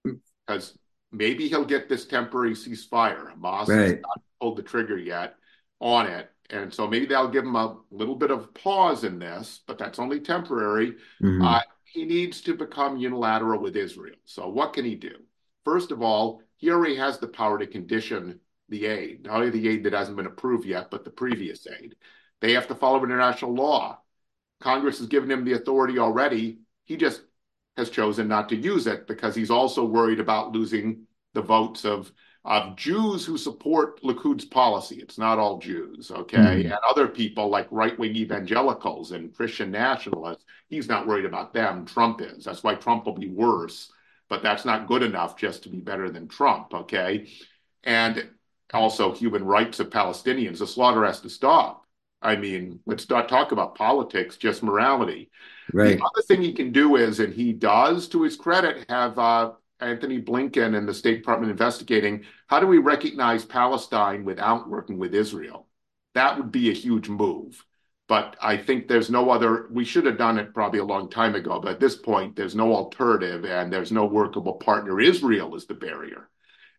[0.03, 0.77] because
[1.11, 3.33] maybe he'll get this temporary ceasefire.
[3.33, 3.79] Hamas right.
[3.79, 5.35] has not pulled the trigger yet
[5.79, 6.29] on it.
[6.49, 9.99] And so maybe that'll give him a little bit of pause in this, but that's
[9.99, 10.91] only temporary.
[11.21, 11.41] Mm-hmm.
[11.41, 14.15] Uh, he needs to become unilateral with Israel.
[14.25, 15.15] So what can he do?
[15.63, 18.39] First of all, he already has the power to condition
[18.69, 21.95] the aid, not only the aid that hasn't been approved yet, but the previous aid.
[22.41, 23.99] They have to follow international law.
[24.59, 26.59] Congress has given him the authority already.
[26.85, 27.21] He just
[27.77, 32.11] has chosen not to use it because he's also worried about losing the votes of
[32.45, 34.97] of Jews who support Likud's policy.
[34.97, 36.37] It's not all Jews, okay?
[36.37, 36.71] Mm-hmm.
[36.71, 41.85] And other people like right wing evangelicals and Christian nationalists, he's not worried about them.
[41.85, 42.43] Trump is.
[42.43, 43.91] That's why Trump will be worse,
[44.27, 47.29] but that's not good enough just to be better than Trump, okay?
[47.83, 48.29] And
[48.73, 50.59] also human rights of Palestinians.
[50.59, 51.82] The slaughter has to stop.
[52.23, 55.29] I mean, let's not talk about politics, just morality.
[55.73, 55.97] Right.
[55.97, 59.51] The other thing he can do is, and he does, to his credit, have uh,
[59.79, 65.13] Antony Blinken and the State Department investigating how do we recognize Palestine without working with
[65.13, 65.67] Israel?
[66.13, 67.63] That would be a huge move.
[68.07, 71.35] But I think there's no other, we should have done it probably a long time
[71.35, 71.59] ago.
[71.59, 74.99] But at this point, there's no alternative and there's no workable partner.
[74.99, 76.29] Israel is the barrier.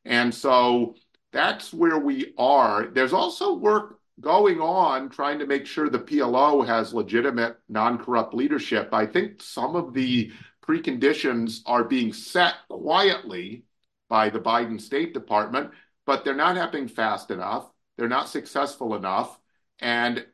[0.04, 0.94] And so
[1.32, 2.86] that's where we are.
[2.86, 8.34] There's also work going on trying to make sure the PLO has legitimate, non corrupt
[8.34, 8.90] leadership.
[8.92, 10.32] I think some of the
[10.66, 13.64] preconditions are being set quietly
[14.08, 15.70] by the Biden State Department,
[16.06, 17.68] but they're not happening fast enough.
[17.96, 19.38] They're not successful enough.
[19.80, 20.24] And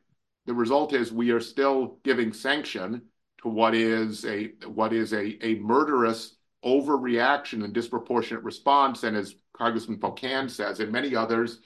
[0.47, 3.03] the result is we are still giving sanction
[3.43, 9.03] to what is a what is a, a murderous overreaction and disproportionate response.
[9.05, 11.61] And as Congressman Pocan says, and many others,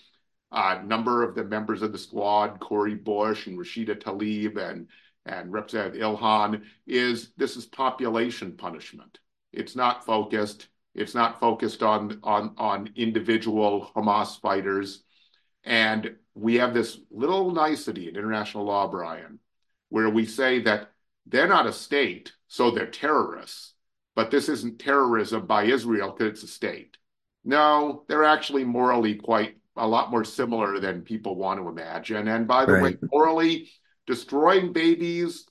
[0.55, 4.88] a number of the members of the squad, Cori Bush and Rashida Tlaib and
[5.26, 9.18] and Representative Ilhan is this is population punishment.
[9.52, 10.68] It's not focused.
[10.94, 15.02] It's not focused on on on individual Hamas fighters.
[15.64, 19.38] And we have this little nicety in international law, Brian,
[19.88, 20.90] where we say that
[21.26, 23.72] they're not a state, so they're terrorists.
[24.14, 26.98] But this isn't terrorism by Israel because it's a state.
[27.44, 32.29] No, they're actually morally quite a lot more similar than people want to imagine.
[32.29, 32.83] And by the right.
[32.83, 33.70] way, morally,
[34.07, 35.47] destroying babies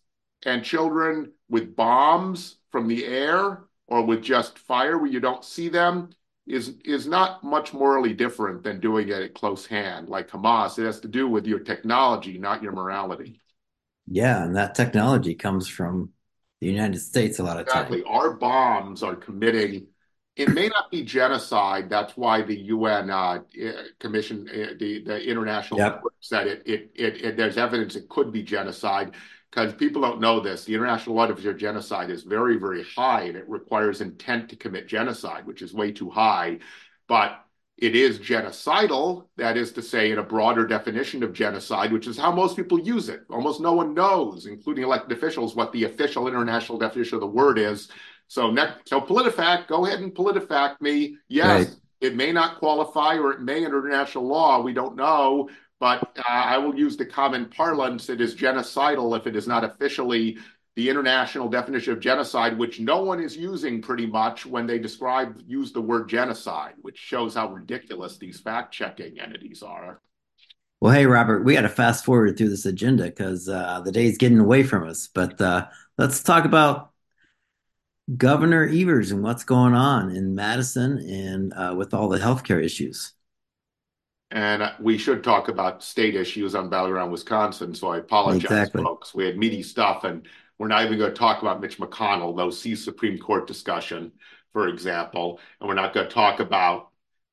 [0.45, 5.69] and children with bombs from the air or with just fire where you don't see
[5.69, 6.09] them
[6.45, 10.77] is is not much morally different than doing it at close hand like Hamas.
[10.77, 13.39] It has to do with your technology, not your morality.
[14.07, 16.09] Yeah, and that technology comes from
[16.59, 17.99] the United States a lot of exactly.
[17.99, 18.01] times.
[18.01, 18.29] Exactly.
[18.29, 19.87] Our bombs are committing
[20.35, 21.89] it may not be genocide.
[21.89, 23.41] That's why the UN uh,
[23.99, 26.01] Commission, uh, the the international yep.
[26.21, 27.21] said it, it, it.
[27.23, 29.13] It there's evidence it could be genocide
[29.51, 30.65] because people don't know this.
[30.65, 34.87] The international law of genocide is very very high, and it requires intent to commit
[34.87, 36.59] genocide, which is way too high.
[37.07, 37.39] But
[37.77, 39.27] it is genocidal.
[39.37, 42.79] That is to say, in a broader definition of genocide, which is how most people
[42.79, 43.21] use it.
[43.29, 47.59] Almost no one knows, including elected officials, what the official international definition of the word
[47.59, 47.89] is.
[48.33, 51.17] So next, so PolitiFact, go ahead and PolitiFact me.
[51.27, 51.75] Yes, right.
[52.01, 54.59] it may not qualify, or it may under international law.
[54.59, 58.09] We don't know, but uh, I will use the common parlance.
[58.09, 60.39] It is genocidal if it is not officially
[60.75, 65.39] the international definition of genocide, which no one is using pretty much when they describe
[65.45, 70.01] use the word genocide, which shows how ridiculous these fact checking entities are.
[70.81, 74.17] Well, hey, Robert, we got to fast forward through this agenda because uh, the day's
[74.17, 75.07] getting away from us.
[75.07, 75.67] But uh,
[75.99, 76.92] let's talk about
[78.17, 83.13] Governor Evers and what's going on in Madison and uh, with all the healthcare issues.
[84.31, 87.75] And we should talk about state issues on Battleground Wisconsin.
[87.75, 88.83] So I apologize, exactly.
[88.83, 89.13] folks.
[89.13, 90.27] We had meaty stuff, and
[90.59, 94.11] We're not even going to talk about Mitch McConnell, though, see Supreme Court discussion,
[94.53, 95.39] for example.
[95.59, 96.89] And we're not going to talk about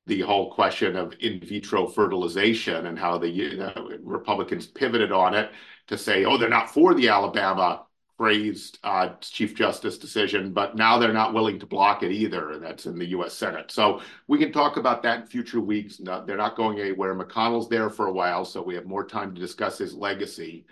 [0.07, 5.51] the whole question of in vitro fertilization and how the Republicans pivoted on it
[5.87, 7.85] to say, oh, they're not for the Alabama
[8.21, 12.59] praised uh, Chief Justice decision, but now they're not willing to block it either.
[12.59, 13.33] That's in the U.S.
[13.33, 13.71] Senate.
[13.71, 15.99] So we can talk about that in future weeks.
[15.99, 17.15] No, they're not going anywhere.
[17.15, 20.67] McConnell's there for a while, so we have more time to discuss his legacy.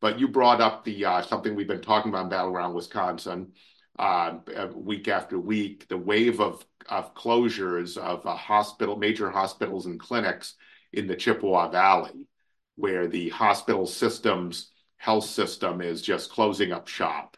[0.00, 3.50] But you brought up the uh, something we've been talking about in Battleground Wisconsin
[3.98, 4.34] uh,
[4.72, 10.54] week after week, the wave of, of closures of uh, hospital, major hospitals and clinics
[10.92, 12.28] in the Chippewa Valley,
[12.76, 14.70] where the hospital systems
[15.04, 17.36] health system is just closing up shop.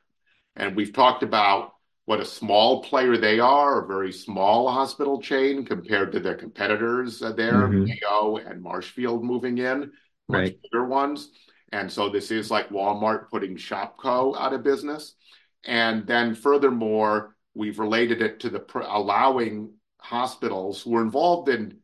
[0.55, 1.73] And we've talked about
[2.05, 7.19] what a small player they are, a very small hospital chain compared to their competitors
[7.19, 7.87] there, mm-hmm.
[7.87, 9.91] Mayo and Marshfield moving in,
[10.29, 10.62] much right.
[10.62, 11.31] bigger ones.
[11.73, 15.17] And so this is like Walmart putting Shopko out of business.
[15.64, 21.79] And then furthermore, we've related it to the allowing hospitals who are involved in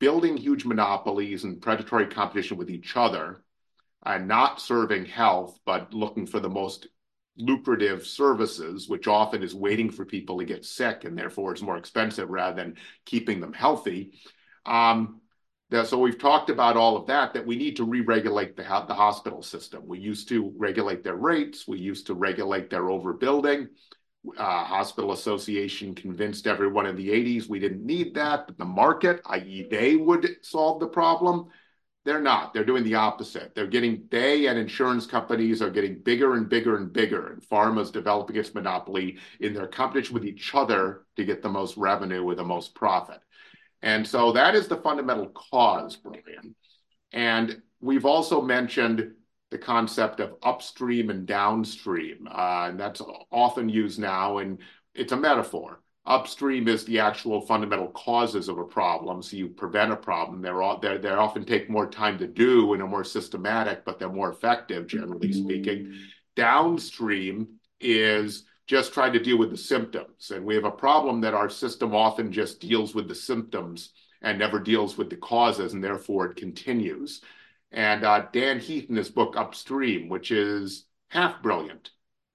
[0.00, 3.44] building huge monopolies and predatory competition with each other
[4.04, 6.88] and not serving health, but looking for the most
[7.36, 11.76] lucrative services, which often is waiting for people to get sick and therefore is more
[11.76, 14.12] expensive rather than keeping them healthy.
[14.66, 15.20] Um,
[15.84, 19.42] so we've talked about all of that, that we need to re-regulate the, the hospital
[19.42, 19.86] system.
[19.86, 21.68] We used to regulate their rates.
[21.68, 23.68] We used to regulate their overbuilding.
[24.36, 28.48] Uh, hospital Association convinced everyone in the 80s we didn't need that.
[28.48, 31.48] But the market, i.e., they would solve the problem.
[32.04, 32.54] They're not.
[32.54, 33.54] They're doing the opposite.
[33.54, 37.28] They're getting, they and insurance companies are getting bigger and bigger and bigger.
[37.28, 41.76] And pharma's developing its monopoly in their competition with each other to get the most
[41.76, 43.20] revenue with the most profit.
[43.82, 46.54] And so that is the fundamental cause, Brian.
[47.12, 49.12] And we've also mentioned
[49.50, 52.28] the concept of upstream and downstream.
[52.30, 54.58] Uh, and that's often used now, and
[54.94, 55.80] it's a metaphor.
[56.06, 59.22] Upstream is the actual fundamental causes of a problem.
[59.22, 60.40] So you prevent a problem.
[60.40, 63.98] They're, all, they're, they often take more time to do and are more systematic, but
[63.98, 65.92] they're more effective, generally speaking.
[66.36, 67.48] Downstream
[67.80, 70.30] is just trying to deal with the symptoms.
[70.30, 73.90] And we have a problem that our system often just deals with the symptoms
[74.22, 77.20] and never deals with the causes, and therefore it continues.
[77.72, 81.90] And uh, Dan Heath in his book Upstream, which is half brilliant,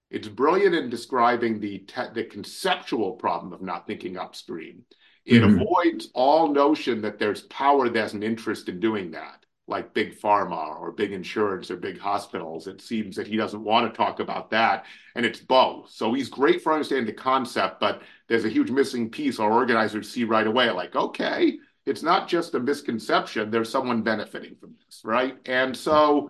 [0.09, 4.83] it's brilliant in describing the, te- the conceptual problem of not thinking upstream.
[5.25, 5.61] It mm-hmm.
[5.61, 10.19] avoids all notion that there's power that has an interest in doing that, like big
[10.19, 12.67] pharma or big insurance or big hospitals.
[12.67, 14.85] It seems that he doesn't want to talk about that,
[15.15, 15.89] and it's both.
[15.89, 20.11] So he's great for understanding the concept, but there's a huge missing piece our organizers
[20.11, 20.69] see right away.
[20.69, 23.49] Like, okay, it's not just a misconception.
[23.49, 25.37] There's someone benefiting from this, right?
[25.47, 26.29] And so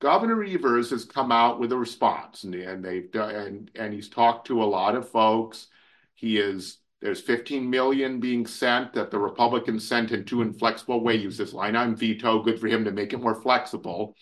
[0.00, 4.08] Governor Evers has come out with a response, and, and they've done, and and he's
[4.08, 5.68] talked to a lot of folks.
[6.14, 11.22] He is there's 15 million being sent that the Republicans sent in two inflexible ways.
[11.22, 12.42] Use this line on veto.
[12.42, 14.16] Good for him to make it more flexible.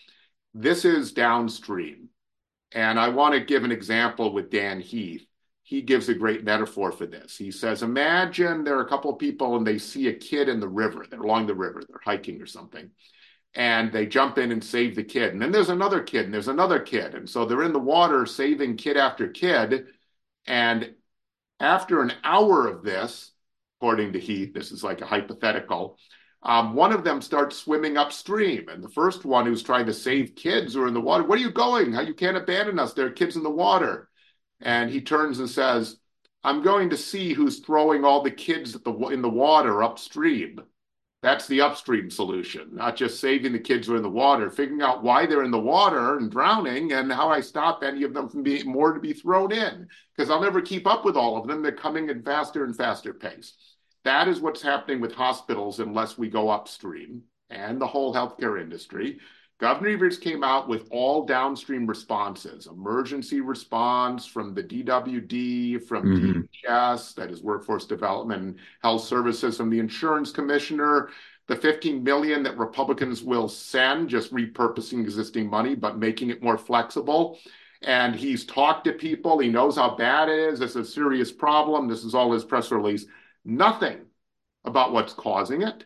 [0.53, 2.09] This is downstream,
[2.71, 5.25] and I want to give an example with Dan Heath.
[5.65, 7.37] He gives a great metaphor for this.
[7.37, 10.59] He says, Imagine there are a couple of people and they see a kid in
[10.59, 11.05] the river.
[11.09, 12.91] They're along the river, they're hiking or something
[13.55, 15.33] and they jump in and save the kid.
[15.33, 17.13] And then there's another kid, and there's another kid.
[17.13, 19.87] And so they're in the water saving kid after kid.
[20.47, 20.95] And
[21.59, 23.31] after an hour of this,
[23.79, 25.97] according to Heath, this is like a hypothetical,
[26.41, 28.67] um, one of them starts swimming upstream.
[28.69, 31.37] And the first one who's trying to save kids who are in the water, where
[31.37, 31.93] are you going?
[31.93, 32.93] How you can't abandon us?
[32.93, 34.09] There are kids in the water.
[34.59, 35.97] And he turns and says,
[36.43, 40.59] I'm going to see who's throwing all the kids the, in the water upstream.
[41.23, 44.81] That's the upstream solution, not just saving the kids who are in the water, figuring
[44.81, 48.27] out why they're in the water and drowning and how I stop any of them
[48.27, 51.47] from being more to be thrown in, because I'll never keep up with all of
[51.47, 51.61] them.
[51.61, 53.53] They're coming at faster and faster pace.
[54.03, 59.19] That is what's happening with hospitals unless we go upstream and the whole healthcare industry.
[59.59, 66.41] Governor Evers came out with all downstream responses, emergency response from the DWD, from mm-hmm.
[66.67, 71.09] DHS, that is Workforce Development and Health Services, from the Insurance Commissioner,
[71.47, 76.57] the 15 million that Republicans will send, just repurposing existing money, but making it more
[76.57, 77.37] flexible.
[77.83, 79.39] And he's talked to people.
[79.39, 80.61] He knows how bad it is.
[80.61, 81.87] It's a serious problem.
[81.87, 83.05] This is all his press release.
[83.43, 84.05] Nothing
[84.63, 85.85] about what's causing it.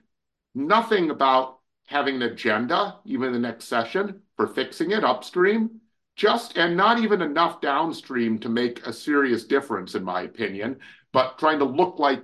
[0.53, 1.56] Nothing about
[1.87, 5.81] having an agenda, even the next session, for fixing it upstream,
[6.15, 10.77] just and not even enough downstream to make a serious difference, in my opinion,
[11.11, 12.23] but trying to look like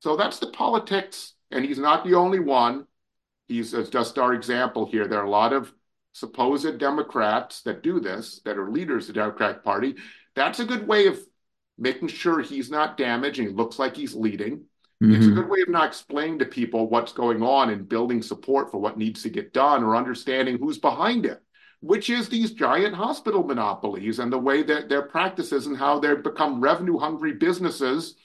[0.00, 2.86] so that's the politics, and he's not the only one.
[3.48, 5.08] He's just our example here.
[5.08, 5.72] There are a lot of
[6.12, 9.96] supposed Democrats that do this, that are leaders of the Democratic Party,
[10.34, 11.18] that's a good way of
[11.78, 14.64] making sure he's not he looks like he's leading.
[15.02, 15.14] Mm-hmm.
[15.14, 18.70] It's a good way of not explaining to people what's going on and building support
[18.70, 21.40] for what needs to get done or understanding who's behind it,
[21.80, 26.22] which is these giant hospital monopolies and the way that their practices and how they've
[26.22, 28.16] become revenue hungry businesses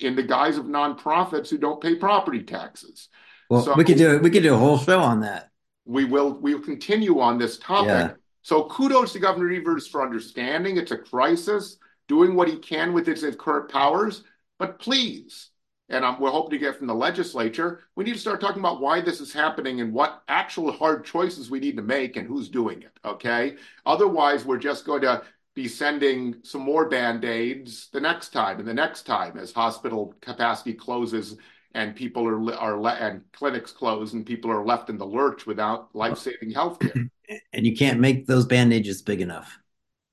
[0.00, 3.08] in the guise of nonprofits who don't pay property taxes.
[3.50, 5.50] Well, so we could do we could do a whole show on that.
[5.84, 7.88] We will we will continue on this topic.
[7.88, 8.12] Yeah.
[8.40, 11.76] So kudos to Governor Evers for understanding it's a crisis,
[12.08, 14.24] doing what he can with his, his current powers.
[14.58, 15.50] But please,
[15.88, 18.80] and I'm, we're hoping to get from the legislature, we need to start talking about
[18.80, 22.48] why this is happening and what actual hard choices we need to make and who's
[22.48, 22.92] doing it.
[23.04, 23.56] Okay.
[23.84, 25.22] Otherwise, we're just going to
[25.54, 30.14] be sending some more band aids the next time and the next time as hospital
[30.20, 31.36] capacity closes
[31.74, 35.46] and people are are le- and clinics close and people are left in the lurch
[35.46, 36.92] without life saving health care.
[37.54, 39.58] And you can't make those bandages big enough.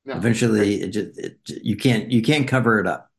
[0.06, 3.11] No, Eventually, it just, it, you can't you can't cover it up.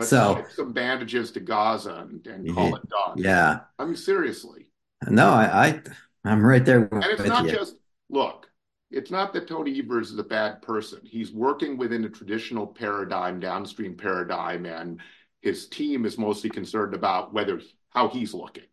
[0.00, 3.16] Let's so ship some bandages to Gaza and, and call it done.
[3.16, 4.68] Yeah, I mean seriously.
[5.06, 5.82] No, I, I
[6.24, 6.88] I'm right there.
[6.90, 7.52] and it's not you.
[7.52, 7.76] just
[8.08, 8.46] look.
[8.90, 11.00] It's not that Tony Evers is a bad person.
[11.04, 15.00] He's working within a traditional paradigm, downstream paradigm, and
[15.42, 18.64] his team is mostly concerned about whether how he's looking.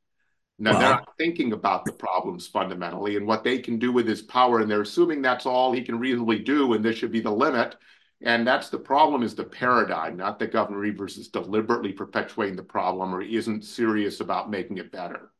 [0.59, 4.21] Now they're not thinking about the problems fundamentally and what they can do with his
[4.21, 7.29] power, and they're assuming that's all he can reasonably do, and this should be the
[7.31, 7.75] limit.
[8.21, 12.63] And that's the problem is the paradigm, not that Governor Evers is deliberately perpetuating the
[12.63, 15.31] problem or he isn't serious about making it better.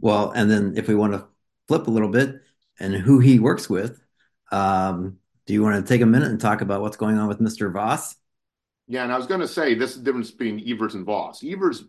[0.00, 1.24] Well, and then if we want to
[1.66, 2.42] flip a little bit
[2.78, 3.98] and who he works with,
[4.52, 5.16] um,
[5.46, 7.72] do you want to take a minute and talk about what's going on with Mr.
[7.72, 8.16] Vos?
[8.86, 11.42] Yeah, and I was going to say this is the difference between Evers and Vos.
[11.42, 11.84] Evers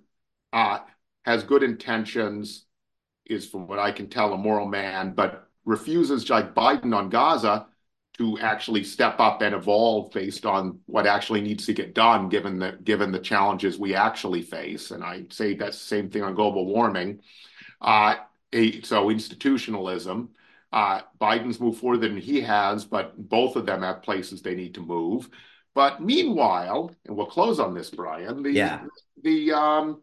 [0.54, 0.80] uh,
[1.26, 2.66] has good intentions,
[3.26, 7.68] is from what I can tell a moral man, but refuses, like Biden on Gaza,
[8.18, 12.60] to actually step up and evolve based on what actually needs to get done, given
[12.60, 14.92] the given the challenges we actually face.
[14.92, 17.22] And I say that's the same thing on global warming.
[17.82, 18.16] Uh,
[18.54, 20.30] a, so institutionalism.
[20.72, 24.74] Uh, Biden's moved further than he has, but both of them have places they need
[24.74, 25.30] to move.
[25.74, 28.42] But meanwhile, and we'll close on this, Brian.
[28.42, 28.82] The yeah.
[29.22, 30.02] the um,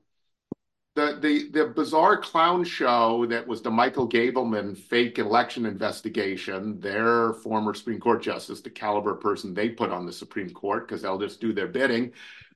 [0.95, 7.33] the the the bizarre clown show that was the Michael Gableman fake election investigation, their
[7.35, 11.19] former Supreme Court justice, the caliber person they put on the Supreme Court because they'll
[11.19, 12.13] just do their bidding,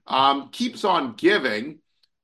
[0.07, 1.79] um, keeps on giving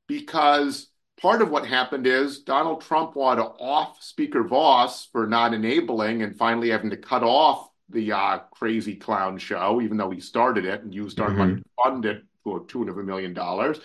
[0.06, 0.88] because
[1.20, 6.22] part of what happened is Donald Trump wanted to off Speaker Vos for not enabling
[6.22, 10.64] and finally having to cut off the uh, crazy clown show, even though he started
[10.64, 11.38] it and used our mm-hmm.
[11.38, 13.80] money to fund it for two and a million dollars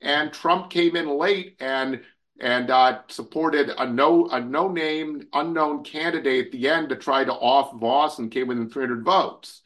[0.00, 2.00] and Trump came in late and
[2.40, 7.24] and uh, supported a no a no name unknown candidate at the end to try
[7.24, 9.62] to off Vos and came within 300 votes.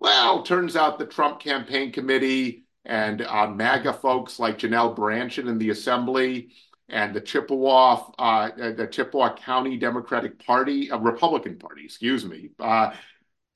[0.00, 5.58] Well, turns out the Trump campaign committee and uh, MAGA folks like Janelle Brandtjen in
[5.58, 6.50] the Assembly
[6.88, 12.92] and the Chippewa uh, the Chippewa County Democratic Party, uh, Republican Party, excuse me, uh,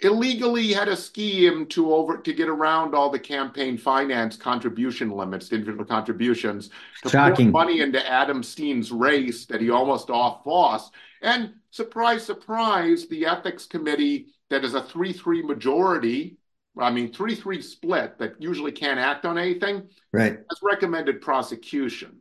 [0.02, 5.52] illegally had a scheme to over to get around all the campaign finance contribution limits,
[5.52, 6.70] individual contributions,
[7.02, 7.46] to Shocking.
[7.46, 10.90] put money into Adam Steen's race that he almost off Vos.
[11.22, 16.36] And surprise, surprise, the ethics committee that is a 3-3 majority,
[16.78, 20.32] I mean 3-3 split that usually can't act on anything, right.
[20.50, 22.20] has recommended prosecution.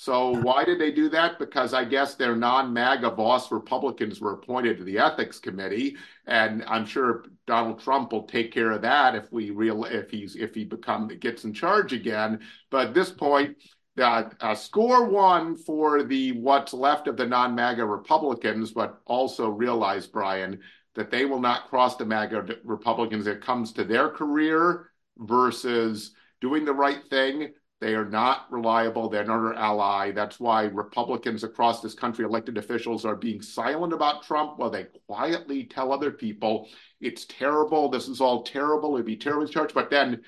[0.00, 1.38] So why did they do that?
[1.38, 6.86] Because I guess their non-MAGA Vos Republicans were appointed to the ethics committee, and I'm
[6.86, 10.64] sure Donald Trump will take care of that if we real if he's if he
[10.64, 12.40] become gets in charge again.
[12.70, 13.58] But at this point,
[13.96, 20.06] that uh, score one for the what's left of the non-MAGA Republicans, but also realize
[20.06, 20.60] Brian
[20.94, 23.26] that they will not cross the MAGA Republicans.
[23.26, 29.08] It comes to their career versus doing the right thing they are not reliable.
[29.08, 30.10] They're not our ally.
[30.10, 34.86] That's why Republicans across this country, elected officials, are being silent about Trump while they
[35.06, 36.68] quietly tell other people
[37.00, 37.88] it's terrible.
[37.88, 38.94] This is all terrible.
[38.94, 40.20] It'd be terrible to charge, but then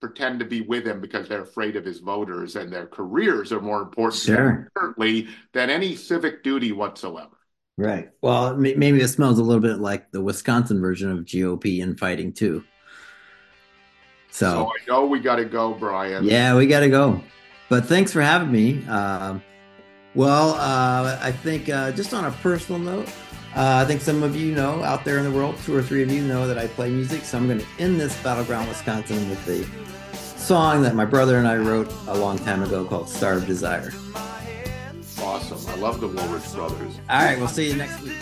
[0.00, 3.60] pretend to be with him because they're afraid of his voters and their careers are
[3.60, 4.70] more important sure.
[4.74, 7.36] currently than any civic duty whatsoever.
[7.76, 8.10] Right.
[8.22, 12.64] Well, maybe it smells a little bit like the Wisconsin version of GOP infighting too.
[14.34, 16.24] So, so I know we got to go, Brian.
[16.24, 17.22] Yeah, we got to go.
[17.68, 18.84] But thanks for having me.
[18.88, 19.38] Uh,
[20.16, 23.06] well, uh, I think uh, just on a personal note,
[23.54, 26.02] uh, I think some of you know out there in the world, two or three
[26.02, 27.22] of you know that I play music.
[27.22, 29.64] So I'm going to end this Battleground Wisconsin with the
[30.36, 33.92] song that my brother and I wrote a long time ago called Star of Desire.
[35.20, 35.64] Awesome.
[35.68, 36.98] I love the Woolrich Brothers.
[37.08, 38.18] All right, we'll see you next week.